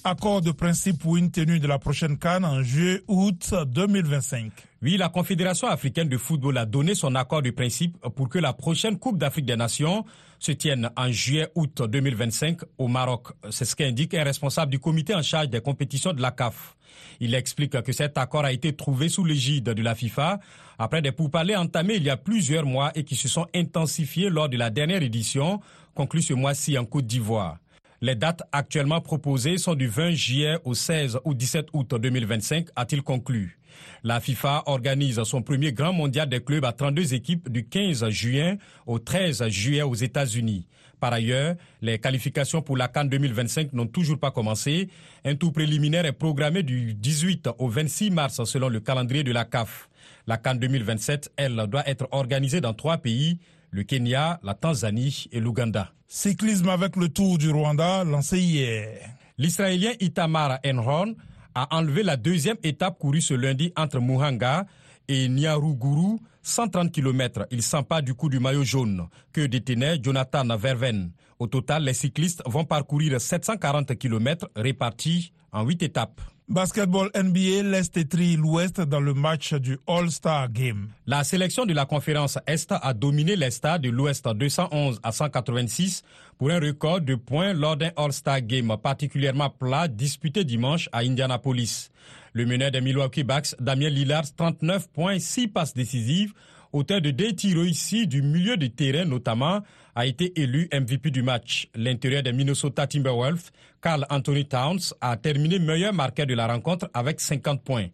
Accord 0.03 0.41
de 0.41 0.49
principe 0.49 0.97
pour 0.97 1.17
une 1.17 1.29
tenue 1.29 1.59
de 1.59 1.67
la 1.67 1.77
prochaine 1.77 2.17
Cannes 2.17 2.43
en 2.43 2.63
juillet-août 2.63 3.53
2025. 3.67 4.51
Oui, 4.81 4.97
la 4.97 5.09
Confédération 5.09 5.67
africaine 5.67 6.09
de 6.09 6.17
football 6.17 6.57
a 6.57 6.65
donné 6.65 6.95
son 6.95 7.13
accord 7.13 7.43
de 7.43 7.51
principe 7.51 7.99
pour 8.15 8.27
que 8.27 8.39
la 8.39 8.51
prochaine 8.51 8.97
Coupe 8.97 9.19
d'Afrique 9.19 9.45
des 9.45 9.55
Nations 9.55 10.03
se 10.39 10.53
tienne 10.53 10.89
en 10.97 11.11
juillet-août 11.11 11.83
2025 11.87 12.61
au 12.79 12.87
Maroc. 12.87 13.27
C'est 13.51 13.65
ce 13.65 13.75
qu'indique 13.75 14.15
un 14.15 14.23
responsable 14.23 14.71
du 14.71 14.79
comité 14.79 15.13
en 15.13 15.21
charge 15.21 15.49
des 15.49 15.61
compétitions 15.61 16.13
de 16.13 16.21
la 16.23 16.31
CAF. 16.31 16.75
Il 17.19 17.35
explique 17.35 17.79
que 17.83 17.91
cet 17.91 18.17
accord 18.17 18.43
a 18.43 18.51
été 18.51 18.75
trouvé 18.75 19.07
sous 19.07 19.23
l'égide 19.23 19.65
de 19.65 19.83
la 19.83 19.93
FIFA 19.93 20.39
après 20.79 21.03
des 21.03 21.11
pourparlers 21.11 21.55
entamés 21.55 21.97
il 21.97 22.03
y 22.03 22.09
a 22.09 22.17
plusieurs 22.17 22.65
mois 22.65 22.91
et 22.95 23.03
qui 23.03 23.15
se 23.15 23.27
sont 23.27 23.45
intensifiés 23.53 24.31
lors 24.31 24.49
de 24.49 24.57
la 24.57 24.71
dernière 24.71 25.03
édition 25.03 25.61
conclue 25.93 26.23
ce 26.23 26.33
mois-ci 26.33 26.75
en 26.79 26.85
Côte 26.85 27.05
d'Ivoire. 27.05 27.57
Les 28.03 28.15
dates 28.15 28.41
actuellement 28.51 28.99
proposées 28.99 29.59
sont 29.59 29.75
du 29.75 29.85
20 29.85 30.11
juillet 30.13 30.57
au 30.65 30.73
16 30.73 31.19
ou 31.23 31.35
17 31.35 31.67
août 31.73 31.93
2025, 31.93 32.69
a-t-il 32.75 33.03
conclu. 33.03 33.59
La 34.03 34.19
FIFA 34.19 34.63
organise 34.65 35.21
son 35.21 35.43
premier 35.43 35.71
grand 35.71 35.93
mondial 35.93 36.27
des 36.27 36.43
clubs 36.43 36.65
à 36.65 36.71
32 36.71 37.13
équipes 37.13 37.47
du 37.47 37.67
15 37.67 38.09
juin 38.09 38.55
au 38.87 38.97
13 38.97 39.47
juillet 39.49 39.83
aux 39.83 39.93
États-Unis. 39.93 40.65
Par 40.99 41.13
ailleurs, 41.13 41.55
les 41.83 41.99
qualifications 41.99 42.63
pour 42.63 42.75
la 42.75 42.87
Cannes 42.87 43.09
2025 43.09 43.73
n'ont 43.73 43.85
toujours 43.85 44.17
pas 44.17 44.31
commencé. 44.31 44.89
Un 45.23 45.35
tour 45.35 45.53
préliminaire 45.53 46.07
est 46.07 46.11
programmé 46.11 46.63
du 46.63 46.95
18 46.95 47.49
au 47.59 47.67
26 47.67 48.09
mars 48.09 48.43
selon 48.45 48.69
le 48.69 48.79
calendrier 48.79 49.23
de 49.23 49.31
la 49.31 49.45
CAF. 49.45 49.89
La 50.25 50.37
Cannes 50.37 50.57
2027, 50.57 51.33
elle, 51.37 51.67
doit 51.67 51.87
être 51.87 52.07
organisée 52.09 52.61
dans 52.61 52.73
trois 52.73 52.97
pays, 52.97 53.37
le 53.71 53.83
Kenya, 53.83 54.39
la 54.43 54.53
Tanzanie 54.53 55.27
et 55.31 55.39
l'Ouganda. 55.39 55.91
Cyclisme 56.07 56.69
avec 56.69 56.97
le 56.97 57.09
Tour 57.09 57.37
du 57.37 57.49
Rwanda 57.49 58.03
lancé 58.03 58.39
hier. 58.39 59.15
L'Israélien 59.37 59.93
Itamar 59.99 60.59
Enron 60.65 61.15
a 61.55 61.75
enlevé 61.75 62.03
la 62.03 62.17
deuxième 62.17 62.57
étape 62.63 62.99
courue 62.99 63.21
ce 63.21 63.33
lundi 63.33 63.71
entre 63.75 63.99
Muhanga 63.99 64.65
et 65.07 65.27
Nyaruguru, 65.29 66.19
130 66.43 66.91
km. 66.91 67.47
Il 67.51 67.61
s'empare 67.61 68.03
du 68.03 68.13
coup 68.13 68.29
du 68.29 68.39
maillot 68.39 68.63
jaune 68.63 69.07
que 69.31 69.41
détenait 69.41 69.99
Jonathan 70.01 70.45
Verven. 70.57 71.11
Au 71.39 71.47
total, 71.47 71.83
les 71.85 71.93
cyclistes 71.93 72.43
vont 72.45 72.65
parcourir 72.65 73.19
740 73.19 73.97
km 73.97 74.49
répartis 74.55 75.33
en 75.51 75.65
8 75.65 75.83
étapes. 75.83 76.21
Basketball 76.49 77.09
NBA, 77.15 77.63
l'Est 77.63 77.95
étrit 77.95 78.35
l'Ouest 78.35 78.81
dans 78.81 78.99
le 78.99 79.13
match 79.13 79.53
du 79.53 79.77
All-Star 79.87 80.51
Game. 80.51 80.89
La 81.05 81.23
sélection 81.23 81.65
de 81.65 81.73
la 81.73 81.85
conférence 81.85 82.37
Est 82.45 82.71
a 82.71 82.93
dominé 82.93 83.35
l'Est 83.37 83.65
de 83.65 83.89
l'Ouest 83.89 84.27
211 84.27 84.99
à 85.01 85.11
186 85.11 86.03
pour 86.37 86.51
un 86.51 86.59
record 86.59 86.99
de 86.99 87.15
points 87.15 87.53
lors 87.53 87.77
d'un 87.77 87.91
All-Star 87.95 88.41
Game 88.41 88.75
particulièrement 88.81 89.49
plat 89.49 89.87
disputé 89.87 90.43
dimanche 90.43 90.89
à 90.91 90.99
Indianapolis. 90.99 91.89
Le 92.33 92.45
meneur 92.45 92.71
des 92.71 92.81
Milwaukee 92.81 93.23
Bucks, 93.23 93.55
Damien 93.59 93.89
Lillard, 93.89 94.25
39 94.35 94.89
points, 94.89 95.19
6 95.19 95.47
passes 95.47 95.73
décisives, 95.73 96.33
auteur 96.73 97.01
de 97.01 97.11
deux 97.11 97.33
tirs 97.33 97.57
réussis 97.57 98.07
du 98.07 98.21
milieu 98.21 98.57
de 98.57 98.67
terrain 98.67 99.05
notamment, 99.05 99.61
a 99.95 100.05
été 100.05 100.39
élu 100.39 100.69
MVP 100.73 101.11
du 101.11 101.21
match. 101.21 101.67
L'intérieur 101.75 102.23
des 102.23 102.31
Minnesota 102.31 102.87
Timberwolves, 102.87 103.51
Carl 103.81 104.05
Anthony 104.09 104.45
Towns, 104.45 104.93
a 105.01 105.17
terminé 105.17 105.59
meilleur 105.59 105.93
marqueur 105.93 106.25
de 106.25 106.33
la 106.33 106.47
rencontre 106.47 106.89
avec 106.93 107.19
50 107.19 107.63
points. 107.63 107.87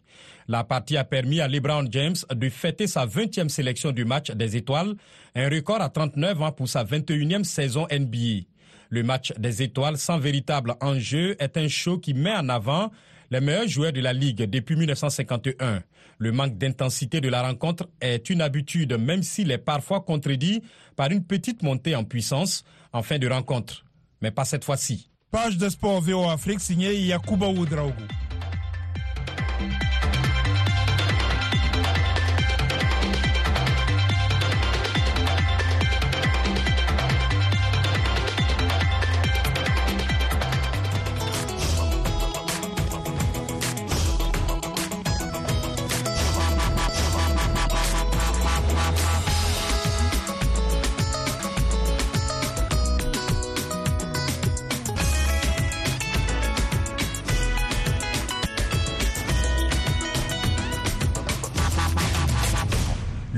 La 0.46 0.64
partie 0.64 0.96
a 0.96 1.04
permis 1.04 1.40
à 1.40 1.48
LeBron 1.48 1.86
James 1.90 2.16
de 2.34 2.48
fêter 2.48 2.86
sa 2.86 3.06
20e 3.06 3.48
sélection 3.48 3.92
du 3.92 4.04
match 4.04 4.30
des 4.30 4.56
étoiles, 4.56 4.94
un 5.34 5.48
record 5.48 5.80
à 5.80 5.88
39 5.88 6.42
ans 6.42 6.52
pour 6.52 6.68
sa 6.68 6.84
21e 6.84 7.44
saison 7.44 7.86
NBA. 7.90 8.46
Le 8.90 9.02
match 9.02 9.32
des 9.38 9.62
étoiles 9.62 9.98
sans 9.98 10.18
véritable 10.18 10.74
enjeu 10.80 11.36
est 11.38 11.56
un 11.56 11.68
show 11.68 11.98
qui 11.98 12.14
met 12.14 12.34
en 12.34 12.48
avant 12.48 12.90
les 13.30 13.40
meilleurs 13.40 13.68
joueurs 13.68 13.92
de 13.92 14.00
la 14.00 14.12
Ligue 14.12 14.42
depuis 14.44 14.76
1951. 14.76 15.82
Le 16.18 16.32
manque 16.32 16.58
d'intensité 16.58 17.20
de 17.20 17.28
la 17.28 17.42
rencontre 17.42 17.88
est 18.00 18.28
une 18.30 18.40
habitude, 18.40 18.94
même 18.94 19.22
s'il 19.22 19.50
est 19.50 19.58
parfois 19.58 20.00
contredit 20.00 20.62
par 20.96 21.10
une 21.10 21.24
petite 21.24 21.62
montée 21.62 21.94
en 21.94 22.04
puissance 22.04 22.64
en 22.92 23.02
fin 23.02 23.18
de 23.18 23.28
rencontre. 23.28 23.84
Mais 24.20 24.30
pas 24.30 24.44
cette 24.44 24.64
fois-ci. 24.64 25.10
Page 25.30 25.58
de 25.58 25.68
sport 25.68 26.00
VO 26.00 26.28
Afrique 26.28 26.60
signée 26.60 26.94
Yakuba 26.94 27.48
Oudraogo. 27.48 27.92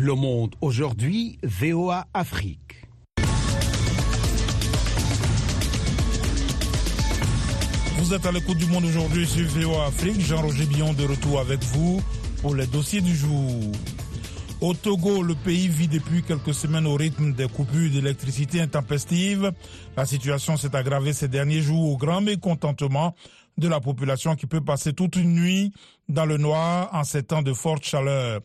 Le 0.02 0.14
Monde 0.14 0.54
aujourd'hui, 0.62 1.38
VOA 1.42 2.06
Afrique. 2.14 2.86
Vous 7.98 8.14
êtes 8.14 8.24
à 8.24 8.32
l'écoute 8.32 8.56
du 8.56 8.64
monde 8.64 8.86
aujourd'hui 8.86 9.26
sur 9.26 9.46
VOA 9.48 9.88
Afrique. 9.88 10.18
Jean-Roger 10.22 10.64
Billon 10.64 10.94
de 10.94 11.04
retour 11.04 11.38
avec 11.38 11.62
vous 11.64 12.00
pour 12.40 12.54
les 12.54 12.66
dossiers 12.66 13.02
du 13.02 13.14
jour. 13.14 13.60
Au 14.62 14.72
Togo, 14.72 15.22
le 15.22 15.34
pays 15.34 15.68
vit 15.68 15.88
depuis 15.88 16.22
quelques 16.22 16.54
semaines 16.54 16.86
au 16.86 16.94
rythme 16.94 17.34
des 17.34 17.48
coupures 17.48 17.90
d'électricité 17.90 18.62
intempestives. 18.62 19.52
La 19.98 20.06
situation 20.06 20.56
s'est 20.56 20.74
aggravée 20.74 21.12
ces 21.12 21.28
derniers 21.28 21.60
jours 21.60 21.92
au 21.92 21.98
grand 21.98 22.22
mécontentement 22.22 23.14
de 23.58 23.68
la 23.68 23.80
population 23.80 24.34
qui 24.34 24.46
peut 24.46 24.62
passer 24.62 24.94
toute 24.94 25.16
une 25.16 25.34
nuit 25.34 25.72
dans 26.08 26.24
le 26.24 26.38
noir 26.38 26.88
en 26.92 27.04
ces 27.04 27.22
temps 27.22 27.42
de 27.42 27.52
forte 27.52 27.84
chaleur. 27.84 28.40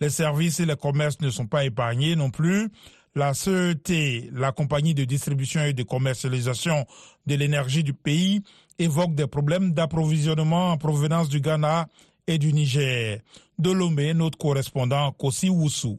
Les 0.00 0.08
services 0.10 0.60
et 0.60 0.66
les 0.66 0.76
commerces 0.76 1.20
ne 1.20 1.28
sont 1.30 1.46
pas 1.46 1.64
épargnés 1.64 2.16
non 2.16 2.30
plus. 2.30 2.70
La 3.14 3.34
CET, 3.34 4.30
la 4.32 4.52
compagnie 4.52 4.94
de 4.94 5.04
distribution 5.04 5.62
et 5.62 5.72
de 5.72 5.82
commercialisation 5.82 6.86
de 7.26 7.34
l'énergie 7.34 7.82
du 7.82 7.92
pays, 7.92 8.42
évoque 8.78 9.14
des 9.14 9.26
problèmes 9.26 9.72
d'approvisionnement 9.72 10.70
en 10.70 10.78
provenance 10.78 11.28
du 11.28 11.40
Ghana 11.40 11.86
et 12.26 12.38
du 12.38 12.52
Niger. 12.52 13.20
De 13.58 13.70
Lomé, 13.70 14.14
notre 14.14 14.38
correspondant 14.38 15.12
Kossi 15.12 15.50
Woussou. 15.50 15.98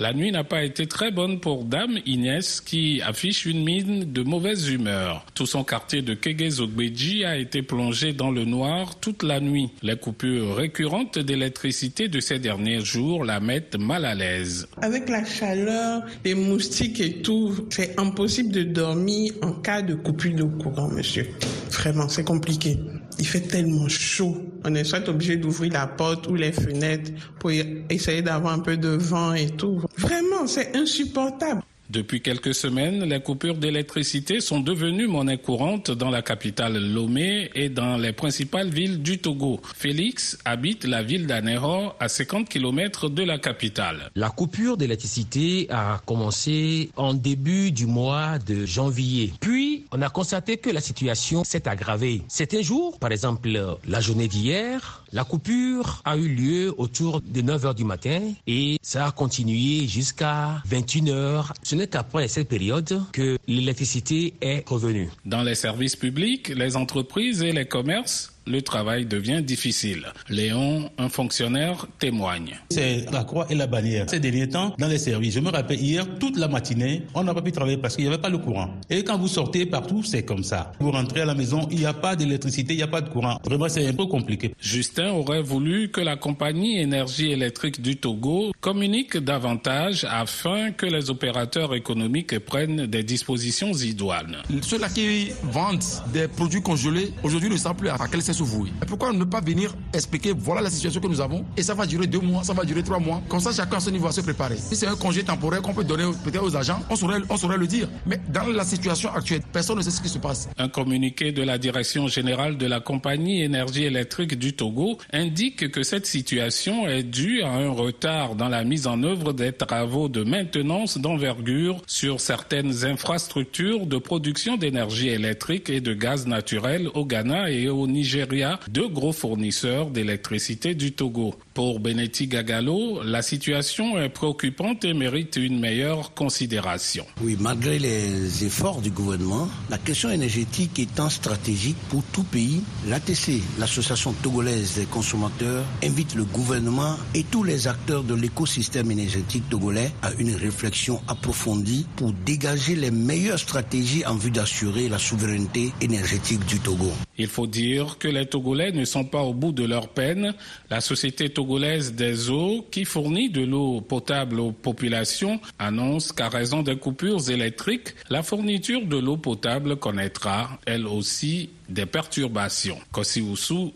La 0.00 0.14
nuit 0.14 0.32
n'a 0.32 0.42
pas 0.42 0.64
été 0.64 0.86
très 0.86 1.10
bonne 1.10 1.38
pour 1.38 1.64
Dame 1.64 1.98
Inès 2.06 2.62
qui 2.62 3.02
affiche 3.02 3.44
une 3.44 3.62
mine 3.62 4.10
de 4.10 4.22
mauvaise 4.22 4.70
humeur. 4.70 5.26
Tout 5.34 5.44
son 5.44 5.64
quartier 5.64 6.00
de 6.00 6.14
Kegezogbeji 6.14 7.26
a 7.26 7.36
été 7.36 7.60
plongé 7.60 8.14
dans 8.14 8.30
le 8.30 8.46
noir 8.46 8.98
toute 9.00 9.22
la 9.22 9.38
nuit. 9.38 9.68
Les 9.82 9.96
coupures 9.96 10.56
récurrentes 10.56 11.18
d'électricité 11.18 12.08
de 12.08 12.20
ces 12.20 12.38
derniers 12.38 12.80
jours 12.80 13.22
la 13.22 13.38
mettent 13.38 13.76
mal 13.78 14.06
à 14.06 14.14
l'aise. 14.14 14.66
Avec 14.80 15.10
la 15.10 15.26
chaleur, 15.26 16.02
les 16.24 16.34
moustiques 16.34 17.00
et 17.00 17.20
tout, 17.20 17.68
c'est 17.68 18.00
impossible 18.00 18.50
de 18.50 18.62
dormir 18.62 19.34
en 19.42 19.52
cas 19.52 19.82
de 19.82 19.94
coupure 19.94 20.34
de 20.34 20.44
courant, 20.44 20.88
monsieur. 20.88 21.28
Vraiment, 21.70 22.08
c'est 22.08 22.24
compliqué. 22.24 22.78
Il 23.18 23.26
fait 23.26 23.40
tellement 23.40 23.88
chaud. 23.88 24.36
On 24.64 24.74
est 24.74 24.84
soit 24.84 25.08
obligé 25.08 25.36
d'ouvrir 25.36 25.72
la 25.72 25.86
porte 25.86 26.26
ou 26.28 26.34
les 26.34 26.52
fenêtres 26.52 27.10
pour 27.38 27.50
essayer 27.90 28.22
d'avoir 28.22 28.54
un 28.54 28.60
peu 28.60 28.76
de 28.76 28.88
vent 28.88 29.34
et 29.34 29.50
tout. 29.50 29.80
Vraiment, 29.98 30.46
c'est 30.46 30.76
insupportable. 30.76 31.62
Depuis 31.92 32.22
quelques 32.22 32.54
semaines, 32.54 33.04
les 33.04 33.20
coupures 33.20 33.58
d'électricité 33.58 34.40
sont 34.40 34.60
devenues 34.60 35.06
monnaie 35.06 35.36
courante 35.36 35.90
dans 35.90 36.08
la 36.08 36.22
capitale 36.22 36.78
Lomé 36.94 37.50
et 37.54 37.68
dans 37.68 37.98
les 37.98 38.14
principales 38.14 38.70
villes 38.70 39.02
du 39.02 39.18
Togo. 39.18 39.60
Félix 39.76 40.38
habite 40.46 40.84
la 40.86 41.02
ville 41.02 41.26
d'Anéro 41.26 41.90
à 42.00 42.08
50 42.08 42.48
km 42.48 43.10
de 43.10 43.22
la 43.24 43.36
capitale. 43.36 44.10
La 44.14 44.30
coupure 44.30 44.78
d'électricité 44.78 45.66
a 45.68 46.00
commencé 46.06 46.90
en 46.96 47.12
début 47.12 47.72
du 47.72 47.84
mois 47.84 48.38
de 48.38 48.64
janvier. 48.64 49.34
Puis, 49.38 49.84
on 49.92 50.00
a 50.00 50.08
constaté 50.08 50.56
que 50.56 50.70
la 50.70 50.80
situation 50.80 51.44
s'est 51.44 51.68
aggravée. 51.68 52.22
C'était 52.26 52.62
jour, 52.62 52.98
par 53.00 53.12
exemple 53.12 53.50
la 53.86 54.00
journée 54.00 54.28
d'hier, 54.28 55.04
la 55.12 55.24
coupure 55.24 56.00
a 56.06 56.16
eu 56.16 56.26
lieu 56.26 56.74
autour 56.78 57.20
de 57.20 57.42
9 57.42 57.64
h 57.64 57.74
du 57.74 57.84
matin 57.84 58.32
et 58.46 58.78
ça 58.80 59.08
a 59.08 59.10
continué 59.10 59.86
jusqu'à 59.86 60.62
21 60.64 61.04
h. 61.04 61.50
Ce 61.62 61.81
n'est 61.82 61.88
qu'après 61.88 62.28
cette 62.28 62.48
période 62.48 63.02
que 63.12 63.38
l'électricité 63.48 64.34
est 64.40 64.68
revenue. 64.68 65.10
Dans 65.24 65.42
les 65.42 65.56
services 65.56 65.96
publics, 65.96 66.48
les 66.48 66.76
entreprises 66.76 67.42
et 67.42 67.52
les 67.52 67.66
commerces, 67.66 68.31
le 68.46 68.62
travail 68.62 69.06
devient 69.06 69.42
difficile. 69.42 70.06
Léon, 70.28 70.90
un 70.98 71.08
fonctionnaire, 71.08 71.86
témoigne. 71.98 72.58
C'est 72.70 73.10
la 73.12 73.24
croix 73.24 73.46
et 73.50 73.54
la 73.54 73.66
bannière. 73.66 74.06
Ces 74.08 74.20
derniers 74.20 74.48
temps, 74.48 74.74
dans 74.78 74.88
les 74.88 74.98
services, 74.98 75.34
je 75.34 75.40
me 75.40 75.50
rappelle 75.50 75.80
hier, 75.80 76.06
toute 76.18 76.36
la 76.38 76.48
matinée, 76.48 77.02
on 77.14 77.22
n'a 77.24 77.34
pas 77.34 77.42
pu 77.42 77.52
travailler 77.52 77.76
parce 77.76 77.96
qu'il 77.96 78.04
n'y 78.04 78.12
avait 78.12 78.20
pas 78.20 78.28
le 78.28 78.38
courant. 78.38 78.68
Et 78.90 79.04
quand 79.04 79.18
vous 79.18 79.28
sortez 79.28 79.66
partout, 79.66 80.02
c'est 80.02 80.24
comme 80.24 80.42
ça. 80.42 80.72
Vous 80.80 80.90
rentrez 80.90 81.20
à 81.20 81.24
la 81.24 81.34
maison, 81.34 81.68
il 81.70 81.78
n'y 81.78 81.86
a 81.86 81.92
pas 81.92 82.16
d'électricité, 82.16 82.74
il 82.74 82.78
n'y 82.78 82.82
a 82.82 82.88
pas 82.88 83.00
de 83.00 83.08
courant. 83.08 83.38
Vraiment, 83.44 83.68
c'est 83.68 83.86
un 83.86 83.94
peu 83.94 84.06
compliqué. 84.06 84.54
Justin 84.60 85.10
aurait 85.12 85.42
voulu 85.42 85.90
que 85.90 86.00
la 86.00 86.16
compagnie 86.16 86.78
énergie 86.78 87.30
électrique 87.30 87.80
du 87.80 87.96
Togo 87.96 88.52
communique 88.60 89.16
davantage 89.16 90.06
afin 90.10 90.72
que 90.72 90.86
les 90.86 91.10
opérateurs 91.10 91.74
économiques 91.74 92.38
prennent 92.40 92.86
des 92.86 93.02
dispositions 93.02 93.72
idoines. 93.72 94.38
Ceux-là 94.62 94.88
qui 94.88 95.30
vendent 95.44 95.82
des 96.12 96.28
produits 96.28 96.62
congelés, 96.62 97.12
aujourd'hui 97.22 97.48
ne 97.48 97.56
savent 97.56 97.76
plus 97.76 97.88
à 97.88 97.96
quelle 98.32 98.88
pourquoi 98.88 99.12
ne 99.12 99.24
pas 99.24 99.40
venir 99.40 99.74
expliquer 99.92 100.32
voilà 100.36 100.60
la 100.62 100.70
situation 100.70 101.00
que 101.00 101.06
nous 101.06 101.20
avons 101.20 101.44
et 101.56 101.62
ça 101.62 101.74
va 101.74 101.86
durer 101.86 102.06
deux 102.06 102.20
mois, 102.20 102.42
ça 102.44 102.52
va 102.52 102.64
durer 102.64 102.82
trois 102.82 102.98
mois. 102.98 103.22
Comme 103.28 103.40
ça, 103.40 103.52
chacun 103.52 103.76
à 103.76 103.80
son 103.80 103.90
niveau 103.90 104.06
va 104.06 104.12
se 104.12 104.20
préparer. 104.20 104.56
Si 104.56 104.76
c'est 104.76 104.86
un 104.86 104.96
congé 104.96 105.22
temporaire 105.22 105.62
qu'on 105.62 105.74
peut 105.74 105.84
donner 105.84 106.04
peut-être 106.24 106.42
aux 106.44 106.56
agents, 106.56 106.80
on 106.90 106.96
saurait, 106.96 107.18
on 107.28 107.36
saurait 107.36 107.58
le 107.58 107.66
dire. 107.66 107.88
Mais 108.06 108.20
dans 108.28 108.46
la 108.46 108.64
situation 108.64 109.10
actuelle, 109.12 109.42
personne 109.52 109.78
ne 109.78 109.82
sait 109.82 109.90
ce 109.90 110.00
qui 110.00 110.08
se 110.08 110.18
passe. 110.18 110.48
Un 110.58 110.68
communiqué 110.68 111.32
de 111.32 111.42
la 111.42 111.58
direction 111.58 112.08
générale 112.08 112.56
de 112.56 112.66
la 112.66 112.80
compagnie 112.80 113.42
énergie 113.42 113.84
électrique 113.84 114.38
du 114.38 114.52
Togo 114.54 114.98
indique 115.12 115.70
que 115.70 115.82
cette 115.82 116.06
situation 116.06 116.86
est 116.88 117.02
due 117.02 117.42
à 117.42 117.50
un 117.52 117.70
retard 117.70 118.34
dans 118.34 118.48
la 118.48 118.64
mise 118.64 118.86
en 118.86 119.02
œuvre 119.02 119.32
des 119.32 119.52
travaux 119.52 120.08
de 120.08 120.22
maintenance 120.24 120.98
d'envergure 120.98 121.80
sur 121.86 122.20
certaines 122.20 122.84
infrastructures 122.84 123.86
de 123.86 123.98
production 123.98 124.56
d'énergie 124.56 125.08
électrique 125.08 125.70
et 125.70 125.80
de 125.80 125.94
gaz 125.94 126.26
naturel 126.26 126.88
au 126.94 127.04
Ghana 127.04 127.50
et 127.50 127.68
au 127.68 127.86
Niger 127.86 128.21
deux 128.68 128.88
gros 128.88 129.12
fournisseurs 129.12 129.90
d'électricité 129.90 130.74
du 130.74 130.92
Togo. 130.92 131.34
Pour 131.54 131.80
Benetti 131.80 132.26
Gagalo, 132.28 133.02
la 133.02 133.22
situation 133.22 133.98
est 133.98 134.08
préoccupante 134.08 134.84
et 134.84 134.94
mérite 134.94 135.36
une 135.36 135.58
meilleure 135.58 136.14
considération. 136.14 137.04
Oui, 137.22 137.36
malgré 137.40 137.78
les 137.78 138.44
efforts 138.44 138.80
du 138.80 138.90
gouvernement, 138.90 139.48
la 139.70 139.78
question 139.78 140.10
énergétique 140.10 140.78
étant 140.78 141.10
stratégique 141.10 141.76
pour 141.88 142.02
tout 142.12 142.22
pays, 142.24 142.62
l'ATC, 142.88 143.40
l'Association 143.58 144.12
togolaise 144.22 144.76
des 144.76 144.86
consommateurs, 144.86 145.64
invite 145.84 146.14
le 146.14 146.24
gouvernement 146.24 146.96
et 147.14 147.24
tous 147.24 147.44
les 147.44 147.66
acteurs 147.68 148.04
de 148.04 148.14
l'écosystème 148.14 148.90
énergétique 148.90 149.48
togolais 149.50 149.90
à 150.02 150.12
une 150.18 150.34
réflexion 150.34 151.00
approfondie 151.08 151.86
pour 151.96 152.12
dégager 152.12 152.74
les 152.76 152.90
meilleures 152.90 153.38
stratégies 153.38 154.04
en 154.06 154.14
vue 154.14 154.30
d'assurer 154.30 154.88
la 154.88 154.98
souveraineté 154.98 155.72
énergétique 155.80 156.44
du 156.46 156.58
Togo. 156.60 156.90
Il 157.18 157.28
faut 157.28 157.46
dire 157.46 157.98
que 157.98 158.08
les 158.12 158.26
Togolais 158.26 158.72
ne 158.72 158.84
sont 158.84 159.04
pas 159.04 159.22
au 159.22 159.34
bout 159.34 159.52
de 159.52 159.64
leur 159.64 159.88
peine. 159.88 160.34
La 160.70 160.80
société 160.80 161.28
togolaise 161.30 161.92
des 161.94 162.30
eaux, 162.30 162.64
qui 162.70 162.84
fournit 162.84 163.30
de 163.30 163.42
l'eau 163.44 163.80
potable 163.80 164.40
aux 164.40 164.52
populations, 164.52 165.40
annonce 165.58 166.12
qu'à 166.12 166.28
raison 166.28 166.62
des 166.62 166.76
coupures 166.76 167.30
électriques, 167.30 167.94
la 168.10 168.22
fourniture 168.22 168.86
de 168.86 168.96
l'eau 168.98 169.16
potable 169.16 169.76
connaîtra, 169.76 170.58
elle 170.66 170.86
aussi, 170.86 171.50
des 171.68 171.86
perturbations. 171.86 172.78
Kossi 172.92 173.22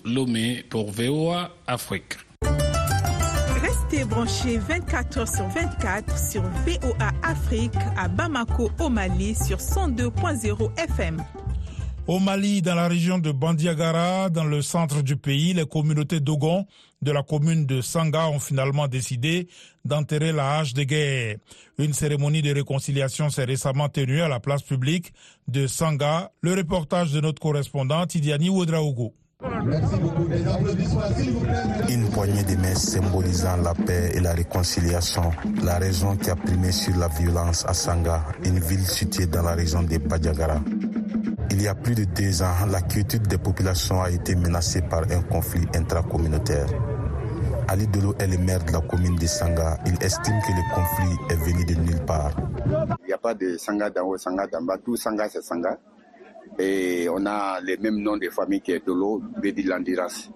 Lomé 0.04 0.64
pour 0.68 0.90
VOA 0.90 1.50
Afrique. 1.66 2.14
Restez 3.62 4.04
branchés 4.04 4.58
24 4.58 5.18
heures 5.18 5.28
sur 5.28 5.48
24 5.48 6.18
sur 6.18 6.42
VOA 6.42 7.12
Afrique 7.22 7.72
à 7.96 8.08
Bamako, 8.08 8.70
au 8.80 8.88
Mali, 8.88 9.34
sur 9.34 9.58
102.0 9.58 10.70
FM. 10.78 11.22
Au 12.08 12.20
Mali, 12.20 12.62
dans 12.62 12.76
la 12.76 12.86
région 12.86 13.18
de 13.18 13.32
Bandiagara, 13.32 14.30
dans 14.30 14.44
le 14.44 14.62
centre 14.62 15.02
du 15.02 15.16
pays, 15.16 15.54
les 15.54 15.66
communautés 15.66 16.20
Dogon 16.20 16.64
de 17.02 17.10
la 17.10 17.24
commune 17.24 17.66
de 17.66 17.80
Sanga 17.80 18.28
ont 18.28 18.38
finalement 18.38 18.86
décidé 18.86 19.48
d'enterrer 19.84 20.30
la 20.30 20.58
hache 20.58 20.72
de 20.72 20.84
guerre. 20.84 21.38
Une 21.78 21.92
cérémonie 21.92 22.42
de 22.42 22.54
réconciliation 22.54 23.28
s'est 23.28 23.44
récemment 23.44 23.88
tenue 23.88 24.20
à 24.20 24.28
la 24.28 24.38
place 24.38 24.62
publique 24.62 25.12
de 25.48 25.66
Sanga. 25.66 26.30
Le 26.42 26.54
reportage 26.54 27.10
de 27.10 27.20
notre 27.20 27.40
correspondant 27.40 28.06
Tidiani 28.06 28.50
Ouedraogo. 28.50 29.12
Une 31.88 32.08
poignée 32.10 32.44
de 32.44 32.56
mains 32.56 32.74
symbolisant 32.74 33.56
la 33.56 33.74
paix 33.74 34.12
et 34.14 34.20
la 34.20 34.32
réconciliation, 34.32 35.32
la 35.62 35.78
raison 35.78 36.16
qui 36.16 36.30
a 36.30 36.36
primé 36.36 36.70
sur 36.70 36.96
la 36.96 37.08
violence 37.08 37.64
à 37.66 37.74
Sanga, 37.74 38.24
une 38.44 38.60
ville 38.60 38.86
située 38.86 39.26
dans 39.26 39.42
la 39.42 39.54
région 39.54 39.82
de 39.82 39.98
Badjagara. 39.98 40.60
Il 41.50 41.62
y 41.62 41.68
a 41.68 41.74
plus 41.74 41.94
de 41.94 42.04
deux 42.04 42.42
ans, 42.42 42.66
la 42.70 42.80
quiétude 42.82 43.26
des 43.28 43.38
populations 43.38 44.02
a 44.02 44.10
été 44.10 44.34
menacée 44.34 44.82
par 44.82 45.02
un 45.10 45.22
conflit 45.22 45.66
intracommunautaire. 45.74 46.66
Ali 47.68 47.86
Dolo 47.86 48.14
est 48.18 48.26
le 48.26 48.38
maire 48.38 48.64
de 48.64 48.72
la 48.72 48.80
commune 48.80 49.16
de 49.16 49.26
Sanga. 49.26 49.78
Il 49.86 49.94
estime 50.02 50.40
que 50.46 50.52
le 50.52 50.74
conflit 50.74 51.16
est 51.30 51.36
venu 51.36 51.64
de 51.64 51.74
nulle 51.80 52.04
part. 52.04 52.32
Il 53.02 53.06
n'y 53.06 53.12
a 53.12 53.18
pas 53.18 53.34
de 53.34 53.56
Sanga 53.56 53.90
d'en 53.90 54.04
haut, 54.06 54.18
Sanga 54.18 54.46
d'en 54.46 54.62
bas. 54.62 54.78
Tout 54.78 54.96
Sanga, 54.96 55.28
c'est 55.28 55.42
Sanga. 55.42 55.78
Et 56.58 57.08
on 57.10 57.24
a 57.26 57.60
les 57.60 57.76
mêmes 57.76 57.98
noms 57.98 58.16
de 58.16 58.28
familles 58.30 58.60
qui 58.60 58.72
est 58.72 58.84
Dolo, 58.86 59.22
Bedi 59.40 59.62
Landiras. 59.62 60.28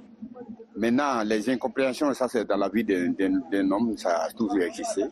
Maintenant, 0.77 1.23
les 1.25 1.49
incompréhensions, 1.51 2.13
ça 2.15 2.27
c'est 2.29 2.45
dans 2.45 2.57
la 2.57 2.69
vie 2.69 2.85
d'un 2.85 3.71
homme, 3.71 3.97
ça 3.97 4.23
a 4.23 4.31
toujours 4.31 4.63
existé. 4.63 5.05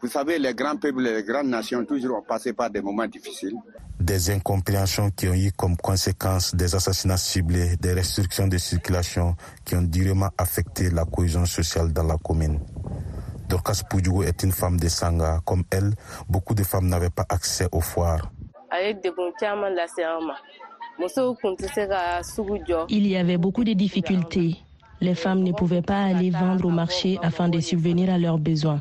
Vous 0.00 0.08
savez, 0.08 0.38
les 0.38 0.54
grands 0.54 0.76
peuples, 0.76 1.02
les 1.02 1.22
grandes 1.22 1.48
nations, 1.48 1.84
toujours 1.84 2.18
ont 2.18 2.22
passé 2.22 2.52
par 2.52 2.70
des 2.70 2.82
moments 2.82 3.06
difficiles 3.06 3.56
des 4.02 4.30
incompréhensions 4.30 5.10
qui 5.10 5.28
ont 5.28 5.34
eu 5.34 5.52
comme 5.52 5.76
conséquence 5.76 6.54
des 6.54 6.74
assassinats 6.74 7.16
ciblés, 7.16 7.76
des 7.76 7.92
restrictions 7.92 8.46
de 8.48 8.58
circulation 8.58 9.36
qui 9.64 9.76
ont 9.76 9.82
durement 9.82 10.30
affecté 10.36 10.90
la 10.90 11.04
cohésion 11.04 11.46
sociale 11.46 11.92
dans 11.92 12.02
la 12.02 12.16
commune. 12.18 12.60
Dorcas 13.48 13.82
Poudjougou 13.88 14.22
est 14.22 14.42
une 14.42 14.52
femme 14.52 14.78
de 14.78 14.88
Sanga. 14.88 15.40
Comme 15.44 15.64
elle, 15.70 15.92
beaucoup 16.28 16.54
de 16.54 16.64
femmes 16.64 16.88
n'avaient 16.88 17.10
pas 17.10 17.26
accès 17.28 17.66
aux 17.70 17.80
foires. 17.80 18.30
Il 22.88 23.06
y 23.06 23.16
avait 23.16 23.38
beaucoup 23.38 23.64
de 23.64 23.72
difficultés. 23.72 24.56
Les 25.02 25.16
femmes 25.16 25.42
ne 25.42 25.50
pouvaient 25.50 25.82
pas 25.82 26.04
aller 26.04 26.30
vendre 26.30 26.64
au 26.66 26.70
marché 26.70 27.18
afin 27.22 27.48
de 27.48 27.58
subvenir 27.58 28.08
à 28.08 28.18
leurs 28.18 28.38
besoins. 28.38 28.80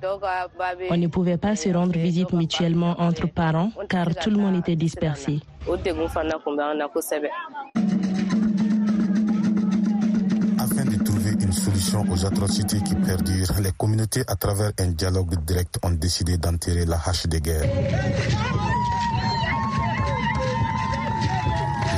On 0.91 0.97
ne 0.97 1.07
pouvait 1.07 1.37
pas 1.37 1.55
se 1.55 1.69
rendre 1.69 1.97
visite 1.97 2.31
mutuellement 2.31 2.95
entre 2.99 3.27
parents 3.27 3.71
car 3.89 4.13
tout 4.15 4.29
le 4.29 4.37
monde 4.37 4.57
était 4.57 4.75
dispersé. 4.75 5.39
Afin 10.59 10.85
de 10.85 11.03
trouver 11.03 11.31
une 11.41 11.51
solution 11.51 12.05
aux 12.07 12.23
atrocités 12.23 12.81
qui 12.81 12.93
perdurent, 12.93 13.59
les 13.63 13.71
communautés, 13.75 14.21
à 14.27 14.35
travers 14.35 14.71
un 14.79 14.91
dialogue 14.91 15.43
direct, 15.43 15.79
ont 15.83 15.89
décidé 15.89 16.37
d'enterrer 16.37 16.85
la 16.85 16.99
hache 17.03 17.25
de 17.25 17.39
guerre. 17.39 17.65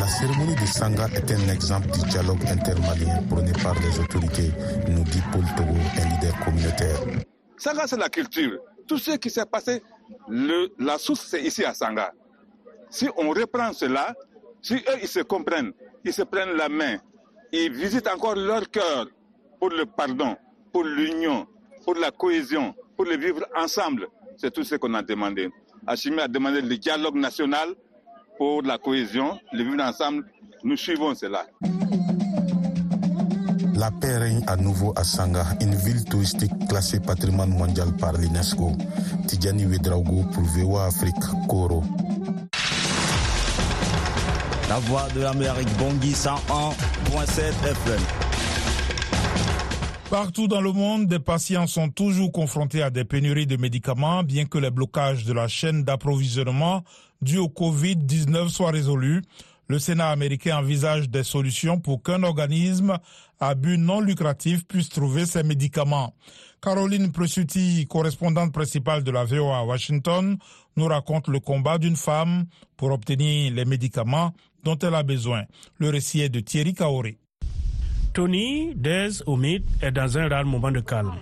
La 0.04 0.10
cérémonie 0.10 0.56
de 0.56 0.66
Sanga 0.66 1.08
est 1.16 1.32
un 1.32 1.54
exemple 1.54 1.88
du 1.92 2.02
dialogue 2.10 2.46
intermalien 2.46 3.24
prôné 3.30 3.54
par 3.64 3.74
les 3.80 3.98
autorités, 4.02 4.52
nous 4.90 5.02
dit 5.06 5.22
Paul 5.32 5.46
Togo, 5.56 5.80
un 5.98 6.10
leader 6.10 6.38
communautaire. 6.44 7.00
Sanga, 7.56 7.88
c'est 7.88 7.96
la 7.96 8.10
culture. 8.10 8.60
Tout 8.86 8.98
ce 8.98 9.12
qui 9.12 9.30
s'est 9.30 9.46
passé, 9.46 9.82
la 10.28 10.98
source, 10.98 11.26
c'est 11.30 11.42
ici 11.42 11.64
à 11.64 11.74
Sanga. 11.74 12.12
Si 12.90 13.08
on 13.16 13.30
reprend 13.30 13.72
cela, 13.72 14.14
si 14.62 14.74
eux, 14.74 15.00
ils 15.02 15.08
se 15.08 15.22
comprennent, 15.22 15.72
ils 16.04 16.12
se 16.12 16.24
prennent 16.24 16.58
la 16.58 16.68
main, 16.68 16.98
ils 17.54 17.72
visitent 17.72 18.10
encore 18.10 18.36
leur 18.36 18.70
cœur 18.70 19.08
pour 19.58 19.70
le 19.70 19.86
pardon, 19.86 20.36
pour 20.74 20.84
l'union, 20.84 21.48
pour 21.86 21.96
la 21.96 22.12
cohésion, 22.12 22.76
pour 22.98 23.06
le 23.06 23.16
vivre 23.16 23.46
ensemble, 23.56 24.10
c'est 24.36 24.52
tout 24.52 24.66
ce 24.66 24.76
qu'on 24.76 24.96
a 24.96 25.02
demandé. 25.02 25.50
Hachimi 25.88 26.20
a 26.20 26.28
demandé 26.28 26.60
le 26.60 26.76
dialogue 26.76 27.16
national 27.16 27.70
pour 28.38 28.62
la 28.62 28.78
cohésion, 28.78 29.40
le 29.52 29.64
vivre 29.64 29.84
ensemble. 29.84 30.26
Nous 30.64 30.78
suivons 30.78 31.14
cela. 31.16 31.46
La 33.76 33.92
paix 33.92 34.18
règne 34.18 34.44
à 34.48 34.56
nouveau 34.56 34.94
à 34.96 35.04
Sanga, 35.04 35.46
une 35.60 35.76
ville 35.76 36.06
touristique 36.06 36.52
classée 36.70 37.00
patrimoine 37.00 37.50
mondial 37.50 37.92
par 38.00 38.14
l'UNESCO. 38.14 38.72
Tidjani 39.28 39.66
Wedraogo 39.66 40.24
pour 40.32 40.44
VOA 40.44 40.86
Afrique, 40.86 41.16
Koro. 41.50 41.84
La 44.70 44.80
voix 44.80 45.08
de 45.16 45.22
l'Amérique, 45.22 45.70
Bangui 45.78 46.12
101.7 46.12 47.42
FM. 47.66 48.33
Partout 50.14 50.48
dans 50.48 50.62
le 50.62 50.72
monde, 50.72 51.08
des 51.08 51.18
patients 51.18 51.66
sont 51.66 51.90
toujours 51.90 52.32
confrontés 52.32 52.84
à 52.84 52.92
des 52.92 53.04
pénuries 53.04 53.48
de 53.48 53.58
médicaments, 53.58 54.22
bien 54.22 54.46
que 54.46 54.60
les 54.60 54.70
blocages 54.70 55.26
de 55.26 55.34
la 55.34 55.48
chaîne 55.48 55.84
d'approvisionnement 55.84 56.84
dus 57.24 57.40
au 57.40 57.48
Covid-19 57.48 58.50
soient 58.50 58.70
résolus. 58.70 59.24
Le 59.68 59.80
Sénat 59.80 60.12
américain 60.12 60.58
envisage 60.60 61.10
des 61.10 61.24
solutions 61.24 61.80
pour 61.80 62.04
qu'un 62.04 62.22
organisme 62.22 63.00
à 63.40 63.56
but 63.56 63.80
non 63.80 64.02
lucratif 64.02 64.68
puisse 64.68 64.90
trouver 64.90 65.26
ces 65.26 65.42
médicaments. 65.42 66.14
Caroline 66.62 67.12
Presutti, 67.12 67.88
correspondante 67.88 68.54
principale 68.54 69.04
de 69.04 69.10
la 69.10 69.24
VOA 69.24 69.58
à 69.58 69.64
Washington, 69.64 70.38
nous 70.78 70.86
raconte 70.86 71.28
le 71.28 71.40
combat 71.40 71.80
d'une 71.80 71.96
femme 71.96 72.46
pour 72.78 72.92
obtenir 72.92 73.52
les 73.52 73.66
médicaments 73.66 74.32
dont 74.64 74.78
elle 74.78 74.94
a 74.94 75.02
besoin. 75.02 75.46
Le 75.80 75.90
récit 75.90 76.22
est 76.22 76.30
de 76.30 76.40
Thierry 76.40 76.76
Kaoré. 76.76 77.18
Tony 78.14 78.74
Dez 78.76 79.24
Omid 79.26 79.64
est 79.82 79.92
dans 79.92 80.18
un 80.20 80.28
rare 80.28 80.46
moment 80.46 80.70
de 80.70 80.82
calme. 80.82 81.16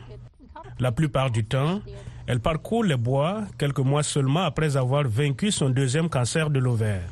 La 0.78 0.92
plupart 0.92 1.32
du 1.32 1.46
temps, 1.46 1.80
elle 2.28 2.42
parcourt 2.42 2.84
les 2.84 2.98
bois 2.98 3.44
quelques 3.58 3.80
mois 3.80 4.04
seulement 4.04 4.42
après 4.42 4.76
avoir 4.76 5.08
vaincu 5.08 5.52
son 5.52 5.70
deuxième 5.70 6.10
cancer 6.10 6.50
de 6.50 6.60
l'ovaire. 6.60 7.04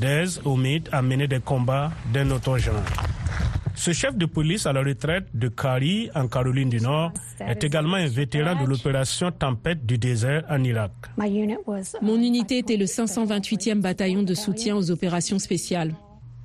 Dez 0.00 0.40
Omid 0.46 0.88
a 0.90 1.02
mené 1.02 1.28
des 1.28 1.40
combats 1.40 1.92
d'un 2.14 2.30
autre 2.30 2.56
genre. 2.56 2.82
Ce 3.74 3.92
chef 3.92 4.16
de 4.16 4.24
police 4.24 4.64
à 4.64 4.72
la 4.72 4.82
retraite 4.82 5.26
de 5.34 5.48
Kari, 5.48 6.08
en 6.14 6.26
Caroline 6.26 6.70
du 6.70 6.80
Nord, 6.80 7.12
est 7.40 7.62
également 7.62 7.96
un 7.96 8.06
vétéran 8.06 8.58
de 8.58 8.66
l'opération 8.66 9.30
Tempête 9.32 9.84
du 9.84 9.98
désert 9.98 10.44
en 10.48 10.62
Irak. 10.64 10.92
Mon 12.00 12.16
unité 12.16 12.58
était 12.58 12.78
le 12.78 12.86
528e 12.86 13.80
bataillon 13.82 14.22
de 14.22 14.32
soutien 14.32 14.76
aux 14.76 14.90
opérations 14.90 15.38
spéciales. 15.38 15.92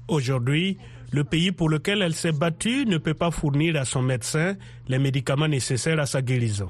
Aujourd'hui, 0.10 0.78
le 1.12 1.24
pays 1.24 1.52
pour 1.52 1.70
lequel 1.70 2.02
elle 2.02 2.14
s'est 2.14 2.32
battue 2.32 2.86
ne 2.86 2.98
peut 2.98 3.14
pas 3.14 3.32
fournir 3.32 3.76
à 3.76 3.86
son 3.86 4.02
médecin 4.02 4.56
les 4.88 5.00
médicaments 5.00 5.48
nécessaires 5.48 6.00
à 6.00 6.06
sa 6.06 6.22
guérison. 6.22 6.68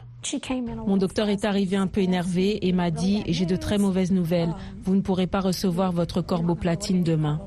Mon 0.86 0.98
docteur 0.98 1.30
est 1.30 1.46
arrivé 1.46 1.76
un 1.78 1.88
peu 1.88 2.02
énervé 2.02 2.68
et 2.68 2.72
m'a 2.74 2.92
dit 2.92 3.24
J'ai 3.28 3.46
de 3.46 3.56
très 3.56 3.78
mauvaises 3.78 4.12
nouvelles. 4.12 4.54
Vous 4.84 4.96
ne 4.96 5.02
pourrez 5.02 5.28
pas 5.28 5.40
recevoir 5.40 5.92
votre 5.92 6.22
corboplatine 6.22 7.04
demain. 7.04 7.40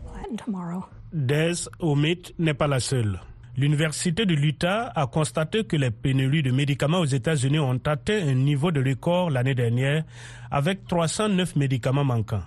Des 1.12 1.52
Omid 1.80 2.32
n'est 2.38 2.54
pas 2.54 2.66
la 2.66 2.80
seule. 2.80 3.20
L'Université 3.56 4.24
de 4.24 4.32
l'Utah 4.34 4.90
a 4.94 5.06
constaté 5.06 5.64
que 5.64 5.76
les 5.76 5.90
pénuries 5.90 6.42
de 6.42 6.50
médicaments 6.50 7.00
aux 7.00 7.04
États-Unis 7.04 7.58
ont 7.58 7.78
atteint 7.84 8.26
un 8.26 8.32
niveau 8.34 8.70
de 8.70 8.82
record 8.82 9.28
l'année 9.28 9.54
dernière 9.54 10.04
avec 10.50 10.86
309 10.86 11.56
médicaments 11.56 12.04
manquants. 12.04 12.42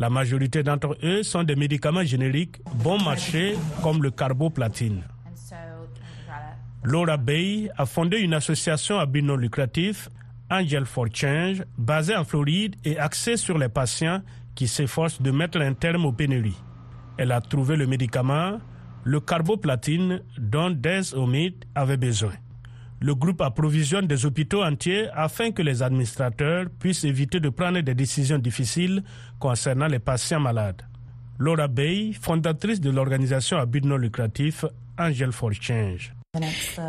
La 0.00 0.08
majorité 0.08 0.62
d'entre 0.62 0.96
eux 1.02 1.22
sont 1.22 1.42
des 1.42 1.56
médicaments 1.56 2.02
génériques 2.02 2.56
bon 2.76 2.98
marché 3.02 3.54
comme 3.82 4.02
le 4.02 4.10
carboplatine. 4.10 5.02
Laura 6.82 7.18
Bay 7.18 7.68
a 7.76 7.84
fondé 7.84 8.16
une 8.16 8.32
association 8.32 8.98
à 8.98 9.04
but 9.04 9.20
non 9.20 9.36
lucratif, 9.36 10.08
Angel 10.50 10.86
for 10.86 11.08
Change, 11.12 11.62
basée 11.76 12.16
en 12.16 12.24
Floride 12.24 12.76
et 12.82 12.98
axée 12.98 13.36
sur 13.36 13.58
les 13.58 13.68
patients 13.68 14.22
qui 14.54 14.68
s'efforcent 14.68 15.20
de 15.20 15.30
mettre 15.30 15.60
un 15.60 15.74
terme 15.74 16.06
aux 16.06 16.12
pénuries. 16.12 16.56
Elle 17.18 17.30
a 17.30 17.42
trouvé 17.42 17.76
le 17.76 17.86
médicament, 17.86 18.58
le 19.04 19.20
carboplatine, 19.20 20.22
dont 20.38 20.70
Des 20.70 21.14
Omid 21.14 21.66
avait 21.74 21.98
besoin. 21.98 22.32
Le 23.02 23.14
groupe 23.14 23.40
approvisionne 23.40 24.06
des 24.06 24.26
hôpitaux 24.26 24.62
entiers 24.62 25.08
afin 25.14 25.52
que 25.52 25.62
les 25.62 25.82
administrateurs 25.82 26.66
puissent 26.78 27.04
éviter 27.04 27.40
de 27.40 27.48
prendre 27.48 27.80
des 27.80 27.94
décisions 27.94 28.38
difficiles 28.38 29.02
concernant 29.38 29.86
les 29.86 29.98
patients 29.98 30.40
malades. 30.40 30.82
Laura 31.38 31.66
Bay, 31.66 32.12
fondatrice 32.12 32.78
de 32.80 32.90
l'organisation 32.90 33.56
à 33.56 33.64
but 33.64 33.82
non 33.86 33.96
lucratif 33.96 34.66
Angel 34.98 35.32
for 35.32 35.50
Change. 35.54 36.12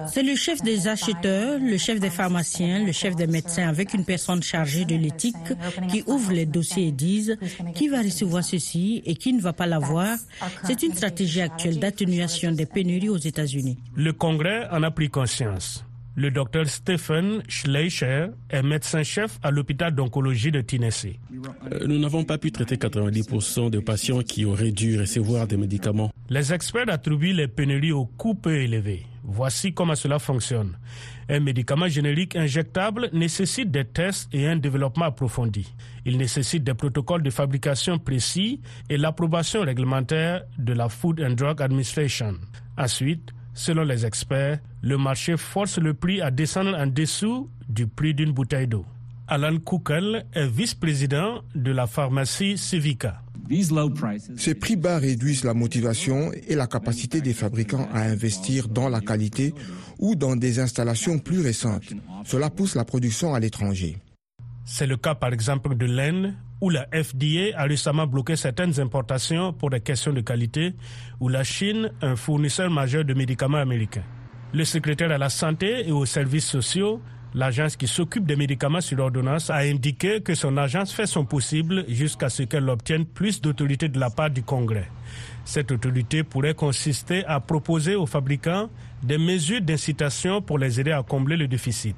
C'est 0.08 0.22
le 0.22 0.36
chef 0.36 0.62
des 0.62 0.88
acheteurs, 0.88 1.58
le 1.60 1.78
chef 1.78 2.00
des 2.00 2.12
pharmaciens, 2.12 2.86
le 2.86 2.92
chef 2.92 3.16
des 3.16 3.26
médecins 3.26 3.68
avec 3.70 3.94
une 3.94 4.06
personne 4.06 4.44
chargée 4.44 4.86
de 4.86 4.96
l'éthique 4.96 5.36
qui 5.90 6.04
ouvre 6.06 6.32
les 6.32 6.46
dossiers 6.46 6.90
et 6.90 6.92
disent 6.92 7.38
qui 7.74 7.88
va 7.88 8.02
recevoir 8.02 8.44
ceci 8.44 9.02
et 9.06 9.16
qui 9.16 9.34
ne 9.34 9.42
va 9.42 9.54
pas 9.54 9.66
l'avoir. 9.66 10.18
C'est 10.66 10.84
une 10.84 10.94
stratégie 10.94 11.42
actuelle 11.42 11.80
d'atténuation 11.80 12.52
des 12.52 12.68
pénuries 12.68 13.10
aux 13.10 13.18
États-Unis. 13.18 13.80
Le 13.96 14.14
Congrès 14.14 14.68
en 14.70 14.84
a 14.84 14.92
pris 14.92 15.10
conscience. 15.10 15.86
Le 16.16 16.30
docteur 16.30 16.68
Stephen 16.68 17.42
Schleicher 17.48 18.28
est 18.50 18.62
médecin-chef 18.64 19.40
à 19.44 19.50
l'hôpital 19.50 19.96
d'oncologie 19.96 20.52
de 20.52 20.60
Tennessee. 20.60 21.18
Euh, 21.72 21.88
nous 21.88 22.00
n'avons 22.00 22.26
pas 22.26 22.38
pu 22.38 22.52
traiter 22.52 22.76
90% 22.76 23.70
de 23.70 23.80
patients 23.80 24.22
qui 24.22 24.44
auraient 24.44 24.72
dû 24.74 25.00
recevoir 25.00 25.48
des 25.48 25.56
médicaments. 25.56 26.12
Les 26.30 26.52
experts 26.52 26.90
attribuent 26.90 27.32
les 27.34 27.48
pénuries 27.48 27.94
au 27.94 28.06
coût 28.06 28.36
peu 28.36 28.58
élevé. 28.58 29.06
Voici 29.24 29.74
comment 29.74 29.96
cela 29.96 30.20
fonctionne. 30.20 30.78
Un 31.30 31.40
médicament 31.40 31.88
générique 31.88 32.36
injectable 32.36 33.10
nécessite 33.14 33.72
des 33.72 33.86
tests 33.86 34.28
et 34.34 34.48
un 34.48 34.58
développement 34.58 35.06
approfondi. 35.06 35.74
Il 36.06 36.18
nécessite 36.18 36.66
des 36.66 36.74
protocoles 36.74 37.24
de 37.24 37.30
fabrication 37.30 38.00
précis 38.00 38.60
et 38.90 38.98
l'approbation 38.98 39.62
réglementaire 39.62 40.44
de 40.58 40.74
la 40.74 40.90
Food 40.90 41.22
and 41.22 41.36
Drug 41.36 41.62
Administration. 41.62 42.36
Ensuite, 42.78 43.32
Selon 43.62 43.84
les 43.84 44.08
experts, 44.08 44.58
le 44.82 44.98
marché 44.98 45.38
force 45.38 45.78
le 45.78 45.94
prix 45.94 46.20
à 46.20 46.32
descendre 46.32 46.76
en 46.76 46.88
dessous 46.88 47.48
du 47.70 47.86
prix 47.86 48.16
d'une 48.16 48.32
bouteille 48.32 48.66
d'eau. 48.66 48.84
Alan 49.28 49.60
Kukel 49.60 50.26
est 50.34 50.48
vice-président 50.48 51.44
de 51.54 51.70
la 51.70 51.86
pharmacie 51.86 52.58
Civica. 52.58 53.22
Ces 54.36 54.56
prix 54.56 54.78
bas 54.78 54.98
réduisent 54.98 55.44
la 55.44 55.54
motivation 55.54 56.32
et 56.34 56.56
la 56.56 56.66
capacité 56.66 57.22
des 57.22 57.34
fabricants 57.34 57.88
à 57.94 58.02
investir 58.02 58.68
dans 58.68 58.90
la 58.90 59.00
qualité 59.00 59.54
ou 60.00 60.16
dans 60.16 60.36
des 60.36 60.58
installations 60.60 61.20
plus 61.20 61.42
récentes. 61.42 61.94
Cela 62.26 62.50
pousse 62.50 62.74
la 62.74 62.84
production 62.84 63.36
à 63.36 63.40
l'étranger. 63.40 64.00
C'est 64.66 64.88
le 64.88 64.98
cas 64.98 65.14
par 65.14 65.34
exemple 65.34 65.76
de 65.76 65.86
laine, 65.86 66.36
où 66.62 66.70
la 66.70 66.86
FDA 66.94 67.58
a 67.58 67.64
récemment 67.64 68.06
bloqué 68.08 68.36
certaines 68.36 68.80
importations 68.80 69.52
pour 69.52 69.72
des 69.72 69.82
questions 69.82 70.14
de 70.14 70.22
qualité, 70.22 70.74
ou 71.20 71.28
la 71.28 71.44
Chine, 71.44 71.92
un 72.02 72.16
fournisseur 72.16 72.70
majeur 72.70 73.04
de 73.04 73.14
médicaments 73.16 73.58
américains. 73.58 74.04
Le 74.54 74.64
secrétaire 74.64 75.12
à 75.12 75.18
la 75.18 75.30
santé 75.30 75.88
et 75.88 75.92
aux 75.92 76.06
services 76.06 76.46
sociaux, 76.46 77.02
l'agence 77.34 77.76
qui 77.78 77.88
s'occupe 77.88 78.26
des 78.26 78.36
médicaments 78.36 78.82
sur 78.82 79.00
ordonnance, 79.00 79.50
a 79.50 79.58
indiqué 79.58 80.22
que 80.22 80.36
son 80.36 80.58
agence 80.58 80.94
fait 80.94 81.08
son 81.08 81.26
possible 81.26 81.86
jusqu'à 81.88 82.30
ce 82.30 82.44
qu'elle 82.44 82.70
obtienne 82.70 83.06
plus 83.06 83.42
d'autorité 83.42 83.90
de 83.90 84.00
la 84.00 84.10
part 84.10 84.30
du 84.30 84.44
Congrès. 84.44 84.88
Cette 85.46 85.72
autorité 85.72 86.24
pourrait 86.24 86.54
consister 86.54 87.26
à 87.26 87.40
proposer 87.40 87.96
aux 87.96 88.06
fabricants 88.06 88.70
des 89.02 89.18
mesures 89.18 89.62
d'incitation 89.62 90.42
pour 90.42 90.60
les 90.60 90.80
aider 90.80 90.92
à 90.92 91.02
combler 91.02 91.38
le 91.38 91.48
déficit. 91.48 91.96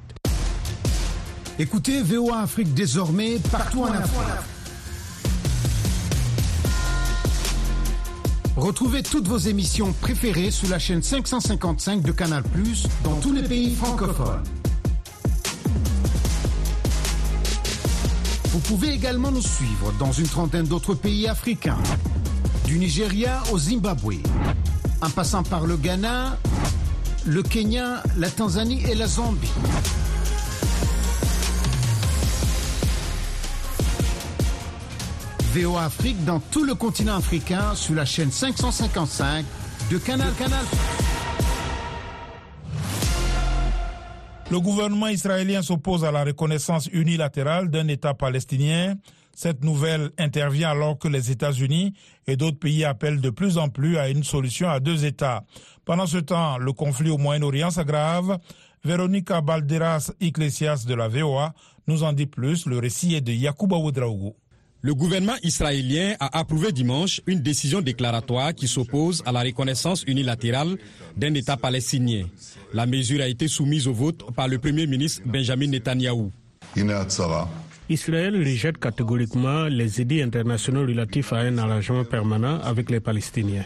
Écoutez 1.60 2.02
VOA 2.02 2.41
Afrique 2.41 2.73
désormais 2.73 3.38
partout 3.52 3.82
en 3.82 3.91
Afrique. 3.91 4.52
Retrouvez 8.55 9.01
toutes 9.01 9.27
vos 9.27 9.37
émissions 9.37 9.93
préférées 9.93 10.51
sur 10.51 10.69
la 10.69 10.77
chaîne 10.77 11.01
555 11.01 12.03
de 12.03 12.11
Canal 12.11 12.43
Plus 12.43 12.85
dans 13.03 13.15
tous 13.15 13.33
les 13.33 13.41
pays 13.41 13.73
francophones. 13.75 14.43
Vous 18.51 18.59
pouvez 18.59 18.89
également 18.89 19.31
nous 19.31 19.41
suivre 19.41 19.91
dans 19.97 20.11
une 20.11 20.27
trentaine 20.27 20.67
d'autres 20.67 20.93
pays 20.93 21.27
africains, 21.27 21.81
du 22.65 22.77
Nigeria 22.77 23.41
au 23.51 23.57
Zimbabwe, 23.57 24.21
en 25.01 25.09
passant 25.09 25.41
par 25.41 25.65
le 25.65 25.75
Ghana, 25.75 26.37
le 27.25 27.41
Kenya, 27.41 28.03
la 28.17 28.29
Tanzanie 28.29 28.83
et 28.83 28.93
la 28.93 29.07
Zambie. 29.07 29.49
VOA 35.53 35.83
Afrique 35.83 36.25
dans 36.25 36.39
tout 36.39 36.63
le 36.63 36.73
continent 36.73 37.15
africain 37.15 37.75
sur 37.75 37.93
la 37.93 38.05
chaîne 38.05 38.31
555 38.31 39.45
de 39.91 39.99
Canal 39.99 40.33
Canal. 40.33 40.65
Le 44.49 44.59
gouvernement 44.59 45.09
israélien 45.09 45.61
s'oppose 45.61 46.05
à 46.05 46.11
la 46.11 46.23
reconnaissance 46.23 46.87
unilatérale 46.91 47.69
d'un 47.69 47.87
État 47.87 48.15
palestinien. 48.15 48.95
Cette 49.35 49.63
nouvelle 49.63 50.09
intervient 50.17 50.71
alors 50.71 50.97
que 50.97 51.07
les 51.07 51.29
États-Unis 51.29 51.93
et 52.25 52.35
d'autres 52.35 52.57
pays 52.57 52.83
appellent 52.83 53.21
de 53.21 53.29
plus 53.29 53.59
en 53.59 53.69
plus 53.69 53.99
à 53.99 54.09
une 54.09 54.23
solution 54.23 54.69
à 54.71 54.79
deux 54.79 55.05
États. 55.05 55.43
Pendant 55.85 56.07
ce 56.07 56.17
temps, 56.17 56.57
le 56.57 56.73
conflit 56.73 57.11
au 57.11 57.19
Moyen-Orient 57.19 57.69
s'aggrave. 57.69 58.39
Véronica 58.83 59.41
Balderas 59.41 60.11
Iglesias 60.19 60.85
de 60.87 60.95
la 60.95 61.07
VOA 61.07 61.53
nous 61.87 62.01
en 62.01 62.11
dit 62.11 62.25
plus. 62.25 62.65
Le 62.65 62.79
récit 62.79 63.13
est 63.13 63.21
de 63.21 63.31
Yacouba 63.33 63.77
Ouedraogo. 63.77 64.35
Le 64.86 64.93
gouvernement 64.93 65.38
israélien 65.43 66.15
a 66.19 66.38
approuvé 66.39 66.74
dimanche 66.74 67.22
une 67.26 67.39
décision 67.39 67.80
déclaratoire 67.80 68.54
qui 68.54 68.67
s'oppose 68.67 69.24
à 69.26 69.32
la 69.32 69.39
reconnaissance 69.39 70.04
unilatérale 70.06 70.78
d'un 71.15 71.34
État 71.36 71.56
palestinien. 71.56 72.26
La 72.74 72.86
mesure 72.86 73.22
a 73.22 73.30
été 73.30 73.48
soumise 73.48 73.88
au 73.88 73.93
vote 73.93 74.26
par 74.36 74.50
le 74.50 74.58
Premier 74.60 74.86
ministre 74.86 75.22
Benjamin 75.26 75.67
Netanyahou. 75.67 76.34
Israël 77.93 78.36
rejette 78.36 78.79
catégoriquement 78.79 79.65
les 79.65 80.01
édits 80.01 80.21
internationaux 80.21 80.82
relatifs 80.82 81.32
à 81.32 81.38
un 81.38 81.58
arrangement 81.60 82.03
permanent 82.03 82.60
avec 82.62 82.89
les 82.89 82.99
Palestiniens. 82.99 83.63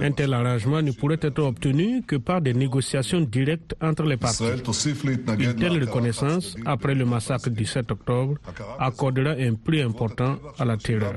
Un 0.00 0.12
tel 0.12 0.34
arrangement 0.34 0.82
ne 0.82 0.90
pourrait 0.90 1.20
être 1.22 1.38
obtenu 1.42 2.02
que 2.02 2.16
par 2.16 2.40
des 2.40 2.52
négociations 2.52 3.20
directes 3.20 3.74
entre 3.80 4.02
les 4.04 4.16
parties. 4.16 4.42
Une 5.38 5.54
telle 5.54 5.78
reconnaissance, 5.84 6.56
après 6.66 6.94
le 6.94 7.04
massacre 7.04 7.50
du 7.50 7.64
7 7.64 7.90
octobre, 7.92 8.34
accordera 8.78 9.30
un 9.38 9.54
prix 9.54 9.82
important 9.82 10.36
à 10.58 10.64
la 10.64 10.76
terreur. 10.76 11.14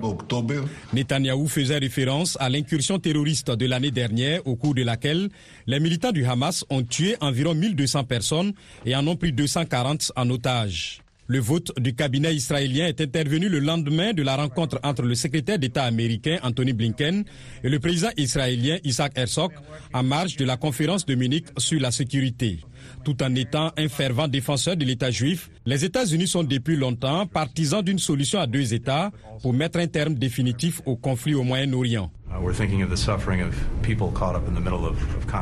Netanyahou 0.93 1.47
faisait 1.47 1.79
référence 1.79 2.37
à 2.39 2.49
l'incursion 2.49 2.99
terroriste 2.99 3.49
de 3.51 3.65
l'année 3.65 3.91
dernière 3.91 4.45
au 4.45 4.55
cours 4.55 4.75
de 4.75 4.83
laquelle 4.83 5.29
les 5.65 5.79
militants 5.79 6.11
du 6.11 6.23
Hamas 6.25 6.63
ont 6.69 6.83
tué 6.83 7.15
environ 7.19 7.55
1200 7.55 8.03
personnes 8.03 8.53
et 8.85 8.95
en 8.95 9.05
ont 9.07 9.15
pris 9.15 9.31
240 9.33 10.11
en 10.15 10.29
otage. 10.29 11.01
Le 11.27 11.39
vote 11.39 11.71
du 11.79 11.95
cabinet 11.95 12.35
israélien 12.35 12.85
est 12.85 13.01
intervenu 13.01 13.49
le 13.49 13.59
lendemain 13.59 14.13
de 14.13 14.21
la 14.21 14.35
rencontre 14.35 14.79
entre 14.83 15.01
le 15.01 15.15
secrétaire 15.15 15.57
d'État 15.57 15.83
américain 15.83 16.37
Anthony 16.43 16.73
Blinken 16.73 17.23
et 17.63 17.69
le 17.69 17.79
président 17.79 18.09
israélien 18.15 18.77
Isaac 18.83 19.13
Herzog 19.15 19.51
en 19.91 20.03
marge 20.03 20.35
de 20.37 20.45
la 20.45 20.55
conférence 20.57 21.03
de 21.05 21.15
Munich 21.15 21.45
sur 21.57 21.79
la 21.79 21.89
sécurité. 21.89 22.59
Tout 23.03 23.21
en 23.23 23.33
étant 23.35 23.71
un 23.77 23.87
fervent 23.87 24.27
défenseur 24.27 24.75
de 24.75 24.85
l'État 24.85 25.11
juif, 25.11 25.49
les 25.65 25.85
États-Unis 25.85 26.27
sont 26.27 26.43
depuis 26.43 26.75
longtemps 26.75 27.27
partisans 27.27 27.81
d'une 27.81 27.99
solution 27.99 28.39
à 28.39 28.47
deux 28.47 28.73
États 28.73 29.11
pour 29.41 29.53
mettre 29.53 29.79
un 29.79 29.87
terme 29.87 30.15
définitif 30.15 30.81
au 30.85 30.95
conflit 30.95 31.35
au 31.35 31.43
Moyen-Orient. 31.43 32.11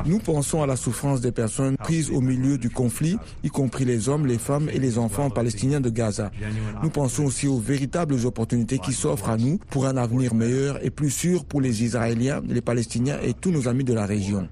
Nous 0.06 0.20
pensons 0.20 0.62
à 0.62 0.68
la 0.68 0.76
souffrance 0.76 1.22
des 1.22 1.32
personnes 1.32 1.78
prises 1.78 2.12
au 2.12 2.22
milieu 2.22 2.58
du 2.58 2.70
conflit, 2.70 3.18
y 3.44 3.50
compris 3.50 3.86
les 3.86 4.10
hommes, 4.10 4.28
les 4.28 4.38
femmes 4.38 4.70
et 4.72 4.80
les 4.80 4.98
enfants 4.98 5.30
palestiniens 5.30 5.82
de 5.82 5.90
Gaza. 5.90 6.32
Nous 6.84 6.90
pensons 6.90 7.26
aussi 7.26 7.48
aux 7.48 7.60
véritables 7.60 8.26
opportunités 8.26 8.80
qui 8.80 8.94
s'offrent 8.94 9.30
à 9.30 9.38
nous 9.38 9.60
pour 9.70 9.86
un 9.86 9.98
avenir 9.98 10.36
meilleur 10.36 10.84
et 10.86 10.90
plus 10.90 11.10
sûr 11.10 11.46
pour 11.46 11.62
les 11.62 11.84
Israéliens, 11.84 12.42
les 12.48 12.62
Palestiniens 12.62 13.18
et 13.24 13.34
tous 13.34 13.52
nos 13.52 13.68
amis 13.68 13.84
de 13.84 13.94
la 13.94 14.06
région. 14.06 14.48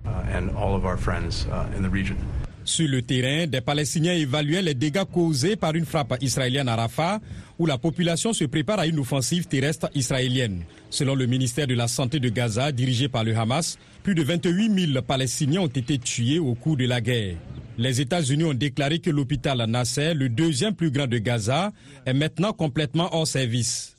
Sur 2.64 2.88
le 2.88 3.02
terrain, 3.02 3.48
des 3.48 3.62
Palestiniens 3.62 4.14
évaluaient 4.14 4.62
les 4.62 4.74
dégâts 4.74 5.04
causés 5.12 5.56
par 5.56 5.74
une 5.76 5.86
frappe 5.86 6.16
israélienne 6.22 6.68
à 6.68 6.76
Rafah, 6.76 7.20
où 7.58 7.66
la 7.66 7.78
population 7.78 8.34
se 8.34 8.44
prépare 8.46 8.80
à 8.80 8.88
une 8.88 9.00
offensive 9.00 9.48
terrestre 9.48 9.90
israélienne. 9.96 10.64
Selon 10.90 11.16
le 11.16 11.26
ministère 11.26 11.68
de 11.68 11.74
la 11.74 11.88
Santé 11.88 12.20
de 12.20 12.30
Gaza, 12.30 12.72
dirigé 12.72 13.08
par 13.08 13.24
le 13.24 13.36
Hamas, 13.36 13.78
plus 14.04 14.16
de 14.16 14.24
28 14.24 14.92
000 14.94 15.02
Palestiniens 15.02 15.62
ont 15.62 15.68
été 15.68 15.98
tués 15.98 16.40
au 16.40 16.54
cours 16.54 16.78
de 16.78 16.86
la 16.86 17.02
guerre. 17.02 17.36
Les 17.78 18.00
États-Unis 18.00 18.44
ont 18.44 18.54
déclaré 18.54 19.00
que 19.00 19.10
l'hôpital 19.10 19.58
Nasser, 19.68 20.14
le 20.14 20.30
deuxième 20.30 20.76
plus 20.76 20.92
grand 20.92 21.08
de 21.08 21.18
Gaza, 21.18 21.72
est 22.06 22.14
maintenant 22.14 22.54
complètement 22.54 23.10
hors 23.16 23.26
service. 23.28 23.96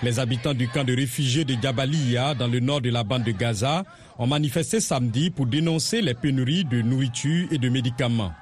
Les 0.00 0.20
habitants 0.20 0.54
du 0.54 0.68
camp 0.68 0.84
de 0.84 0.94
réfugiés 0.94 1.44
de 1.44 1.56
Jabalia, 1.60 2.34
dans 2.34 2.46
le 2.46 2.60
nord 2.60 2.80
de 2.80 2.88
la 2.88 3.02
bande 3.02 3.24
de 3.24 3.32
Gaza, 3.32 3.82
ont 4.16 4.28
manifesté 4.28 4.78
samedi 4.78 5.30
pour 5.30 5.46
dénoncer 5.46 6.02
les 6.02 6.14
pénuries 6.14 6.64
de 6.64 6.82
nourriture 6.82 7.48
et 7.50 7.58
de 7.58 7.68
médicaments. 7.68 8.32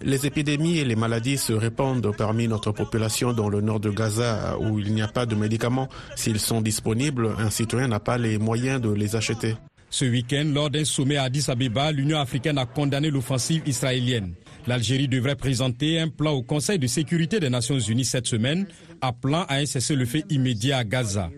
Les 0.00 0.26
épidémies 0.26 0.78
et 0.78 0.84
les 0.86 0.96
maladies 0.96 1.36
se 1.36 1.52
répandent 1.52 2.16
parmi 2.16 2.48
notre 2.48 2.72
population 2.72 3.34
dans 3.34 3.50
le 3.50 3.60
nord 3.60 3.78
de 3.78 3.90
Gaza 3.90 4.56
où 4.58 4.78
il 4.78 4.94
n'y 4.94 5.02
a 5.02 5.06
pas 5.06 5.26
de 5.26 5.34
médicaments. 5.34 5.88
S'ils 6.16 6.40
sont 6.40 6.62
disponibles, 6.62 7.30
un 7.38 7.50
citoyen 7.50 7.88
n'a 7.88 8.00
pas 8.00 8.16
les 8.16 8.38
moyens 8.38 8.80
de 8.80 8.90
les 8.90 9.14
acheter. 9.14 9.54
Ce 9.90 10.06
week-end, 10.06 10.50
lors 10.54 10.70
d'un 10.70 10.86
sommet 10.86 11.18
à 11.18 11.24
Addis 11.24 11.44
Abeba, 11.48 11.92
l'Union 11.92 12.18
africaine 12.18 12.56
a 12.56 12.64
condamné 12.64 13.10
l'offensive 13.10 13.62
israélienne. 13.66 14.32
L'Algérie 14.66 15.06
devrait 15.08 15.36
présenter 15.36 16.00
un 16.00 16.08
plan 16.08 16.32
au 16.32 16.42
Conseil 16.42 16.78
de 16.78 16.86
sécurité 16.86 17.40
des 17.40 17.50
Nations 17.50 17.78
Unies 17.78 18.06
cette 18.06 18.26
semaine, 18.26 18.66
appelant 19.02 19.44
à 19.48 19.56
un 19.56 19.66
cessez-le-feu 19.66 20.22
immédiat 20.30 20.78
à 20.78 20.84
Gaza. 20.84 21.30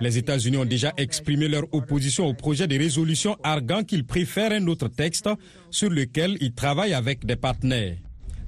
Les 0.00 0.16
États-Unis 0.18 0.56
ont 0.58 0.64
déjà 0.64 0.92
exprimé 0.96 1.48
leur 1.48 1.64
opposition 1.72 2.26
au 2.26 2.34
projet 2.34 2.66
de 2.66 2.78
résolution 2.78 3.36
arguant 3.42 3.82
qu'ils 3.82 4.06
préfèrent 4.06 4.52
un 4.52 4.66
autre 4.68 4.88
texte 4.88 5.28
sur 5.70 5.90
lequel 5.90 6.36
ils 6.40 6.54
travaillent 6.54 6.94
avec 6.94 7.26
des 7.26 7.36
partenaires. 7.36 7.96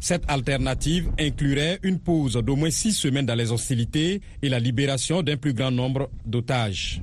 Cette 0.01 0.25
alternative 0.29 1.11
inclurait 1.19 1.81
une 1.83 1.99
pause 1.99 2.35
d'au 2.35 2.55
moins 2.55 2.71
six 2.71 2.93
semaines 2.93 3.27
dans 3.27 3.35
les 3.35 3.51
hostilités 3.51 4.21
et 4.43 4.49
la 4.49 4.61
libération 4.61 5.23
d'un 5.23 5.37
plus 5.37 5.55
grand 5.55 5.73
nombre 5.73 6.09
d'otages. 6.25 7.03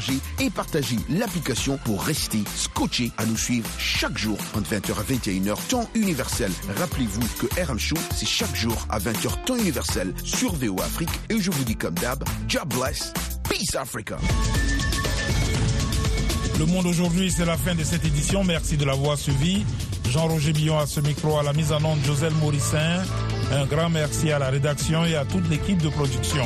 et 0.39 0.49
partagez 0.49 0.97
l'application 1.09 1.77
pour 1.83 2.03
rester 2.03 2.39
scotché 2.55 3.11
à 3.17 3.25
nous 3.25 3.37
suivre 3.37 3.69
chaque 3.77 4.17
jour 4.17 4.37
entre 4.55 4.73
20h 4.73 4.91
à 4.99 5.03
21h 5.03 5.67
temps 5.67 5.89
universel. 5.93 6.51
Rappelez-vous 6.77 7.21
que 7.39 7.61
RM 7.61 7.79
Show, 7.79 7.97
c'est 8.15 8.27
chaque 8.27 8.55
jour 8.55 8.85
à 8.89 8.99
20h 8.99 9.43
temps 9.45 9.57
universel 9.57 10.13
sur 10.23 10.53
VO 10.55 10.79
Afrique. 10.81 11.09
Et 11.29 11.39
je 11.39 11.51
vous 11.51 11.63
dis 11.63 11.75
comme 11.75 11.95
d'hab, 11.95 12.23
job 12.47 12.73
bless, 12.73 13.13
peace 13.49 13.75
Africa. 13.75 14.17
Le 16.59 16.65
monde 16.65 16.85
aujourd'hui, 16.85 17.31
c'est 17.31 17.45
la 17.45 17.57
fin 17.57 17.75
de 17.75 17.83
cette 17.83 18.05
édition. 18.05 18.43
Merci 18.43 18.77
de 18.77 18.85
l'avoir 18.85 19.17
suivi. 19.17 19.65
Jean-Roger 20.09 20.53
Billon 20.53 20.77
à 20.77 20.87
ce 20.87 20.99
micro, 20.99 21.39
à 21.39 21.43
la 21.43 21.53
mise 21.53 21.71
en 21.71 21.83
onde, 21.83 21.99
Joselle 22.05 22.33
Morissin. 22.41 23.01
Un 23.51 23.65
grand 23.65 23.89
merci 23.89 24.31
à 24.31 24.39
la 24.39 24.49
rédaction 24.49 25.05
et 25.05 25.15
à 25.15 25.25
toute 25.25 25.49
l'équipe 25.49 25.81
de 25.81 25.89
production. 25.89 26.43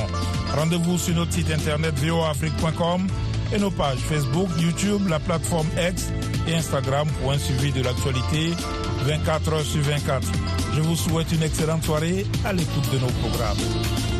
Rendez-vous 0.55 0.97
sur 0.97 1.15
notre 1.15 1.33
site 1.33 1.51
internet 1.51 1.93
voafrique.com 1.99 3.07
et 3.53 3.59
nos 3.59 3.71
pages 3.71 3.99
Facebook, 3.99 4.49
YouTube, 4.59 5.07
la 5.09 5.19
plateforme 5.19 5.67
X 5.77 6.11
et 6.47 6.55
Instagram 6.55 7.07
pour 7.21 7.31
un 7.31 7.37
suivi 7.37 7.71
de 7.71 7.81
l'actualité 7.81 8.53
24 9.03 9.53
heures 9.53 9.61
sur 9.61 9.81
24. 9.81 10.27
Je 10.73 10.81
vous 10.81 10.95
souhaite 10.95 11.31
une 11.31 11.43
excellente 11.43 11.83
soirée 11.83 12.25
à 12.43 12.53
l'écoute 12.53 12.91
de 12.91 12.99
nos 12.99 13.11
programmes. 13.21 14.14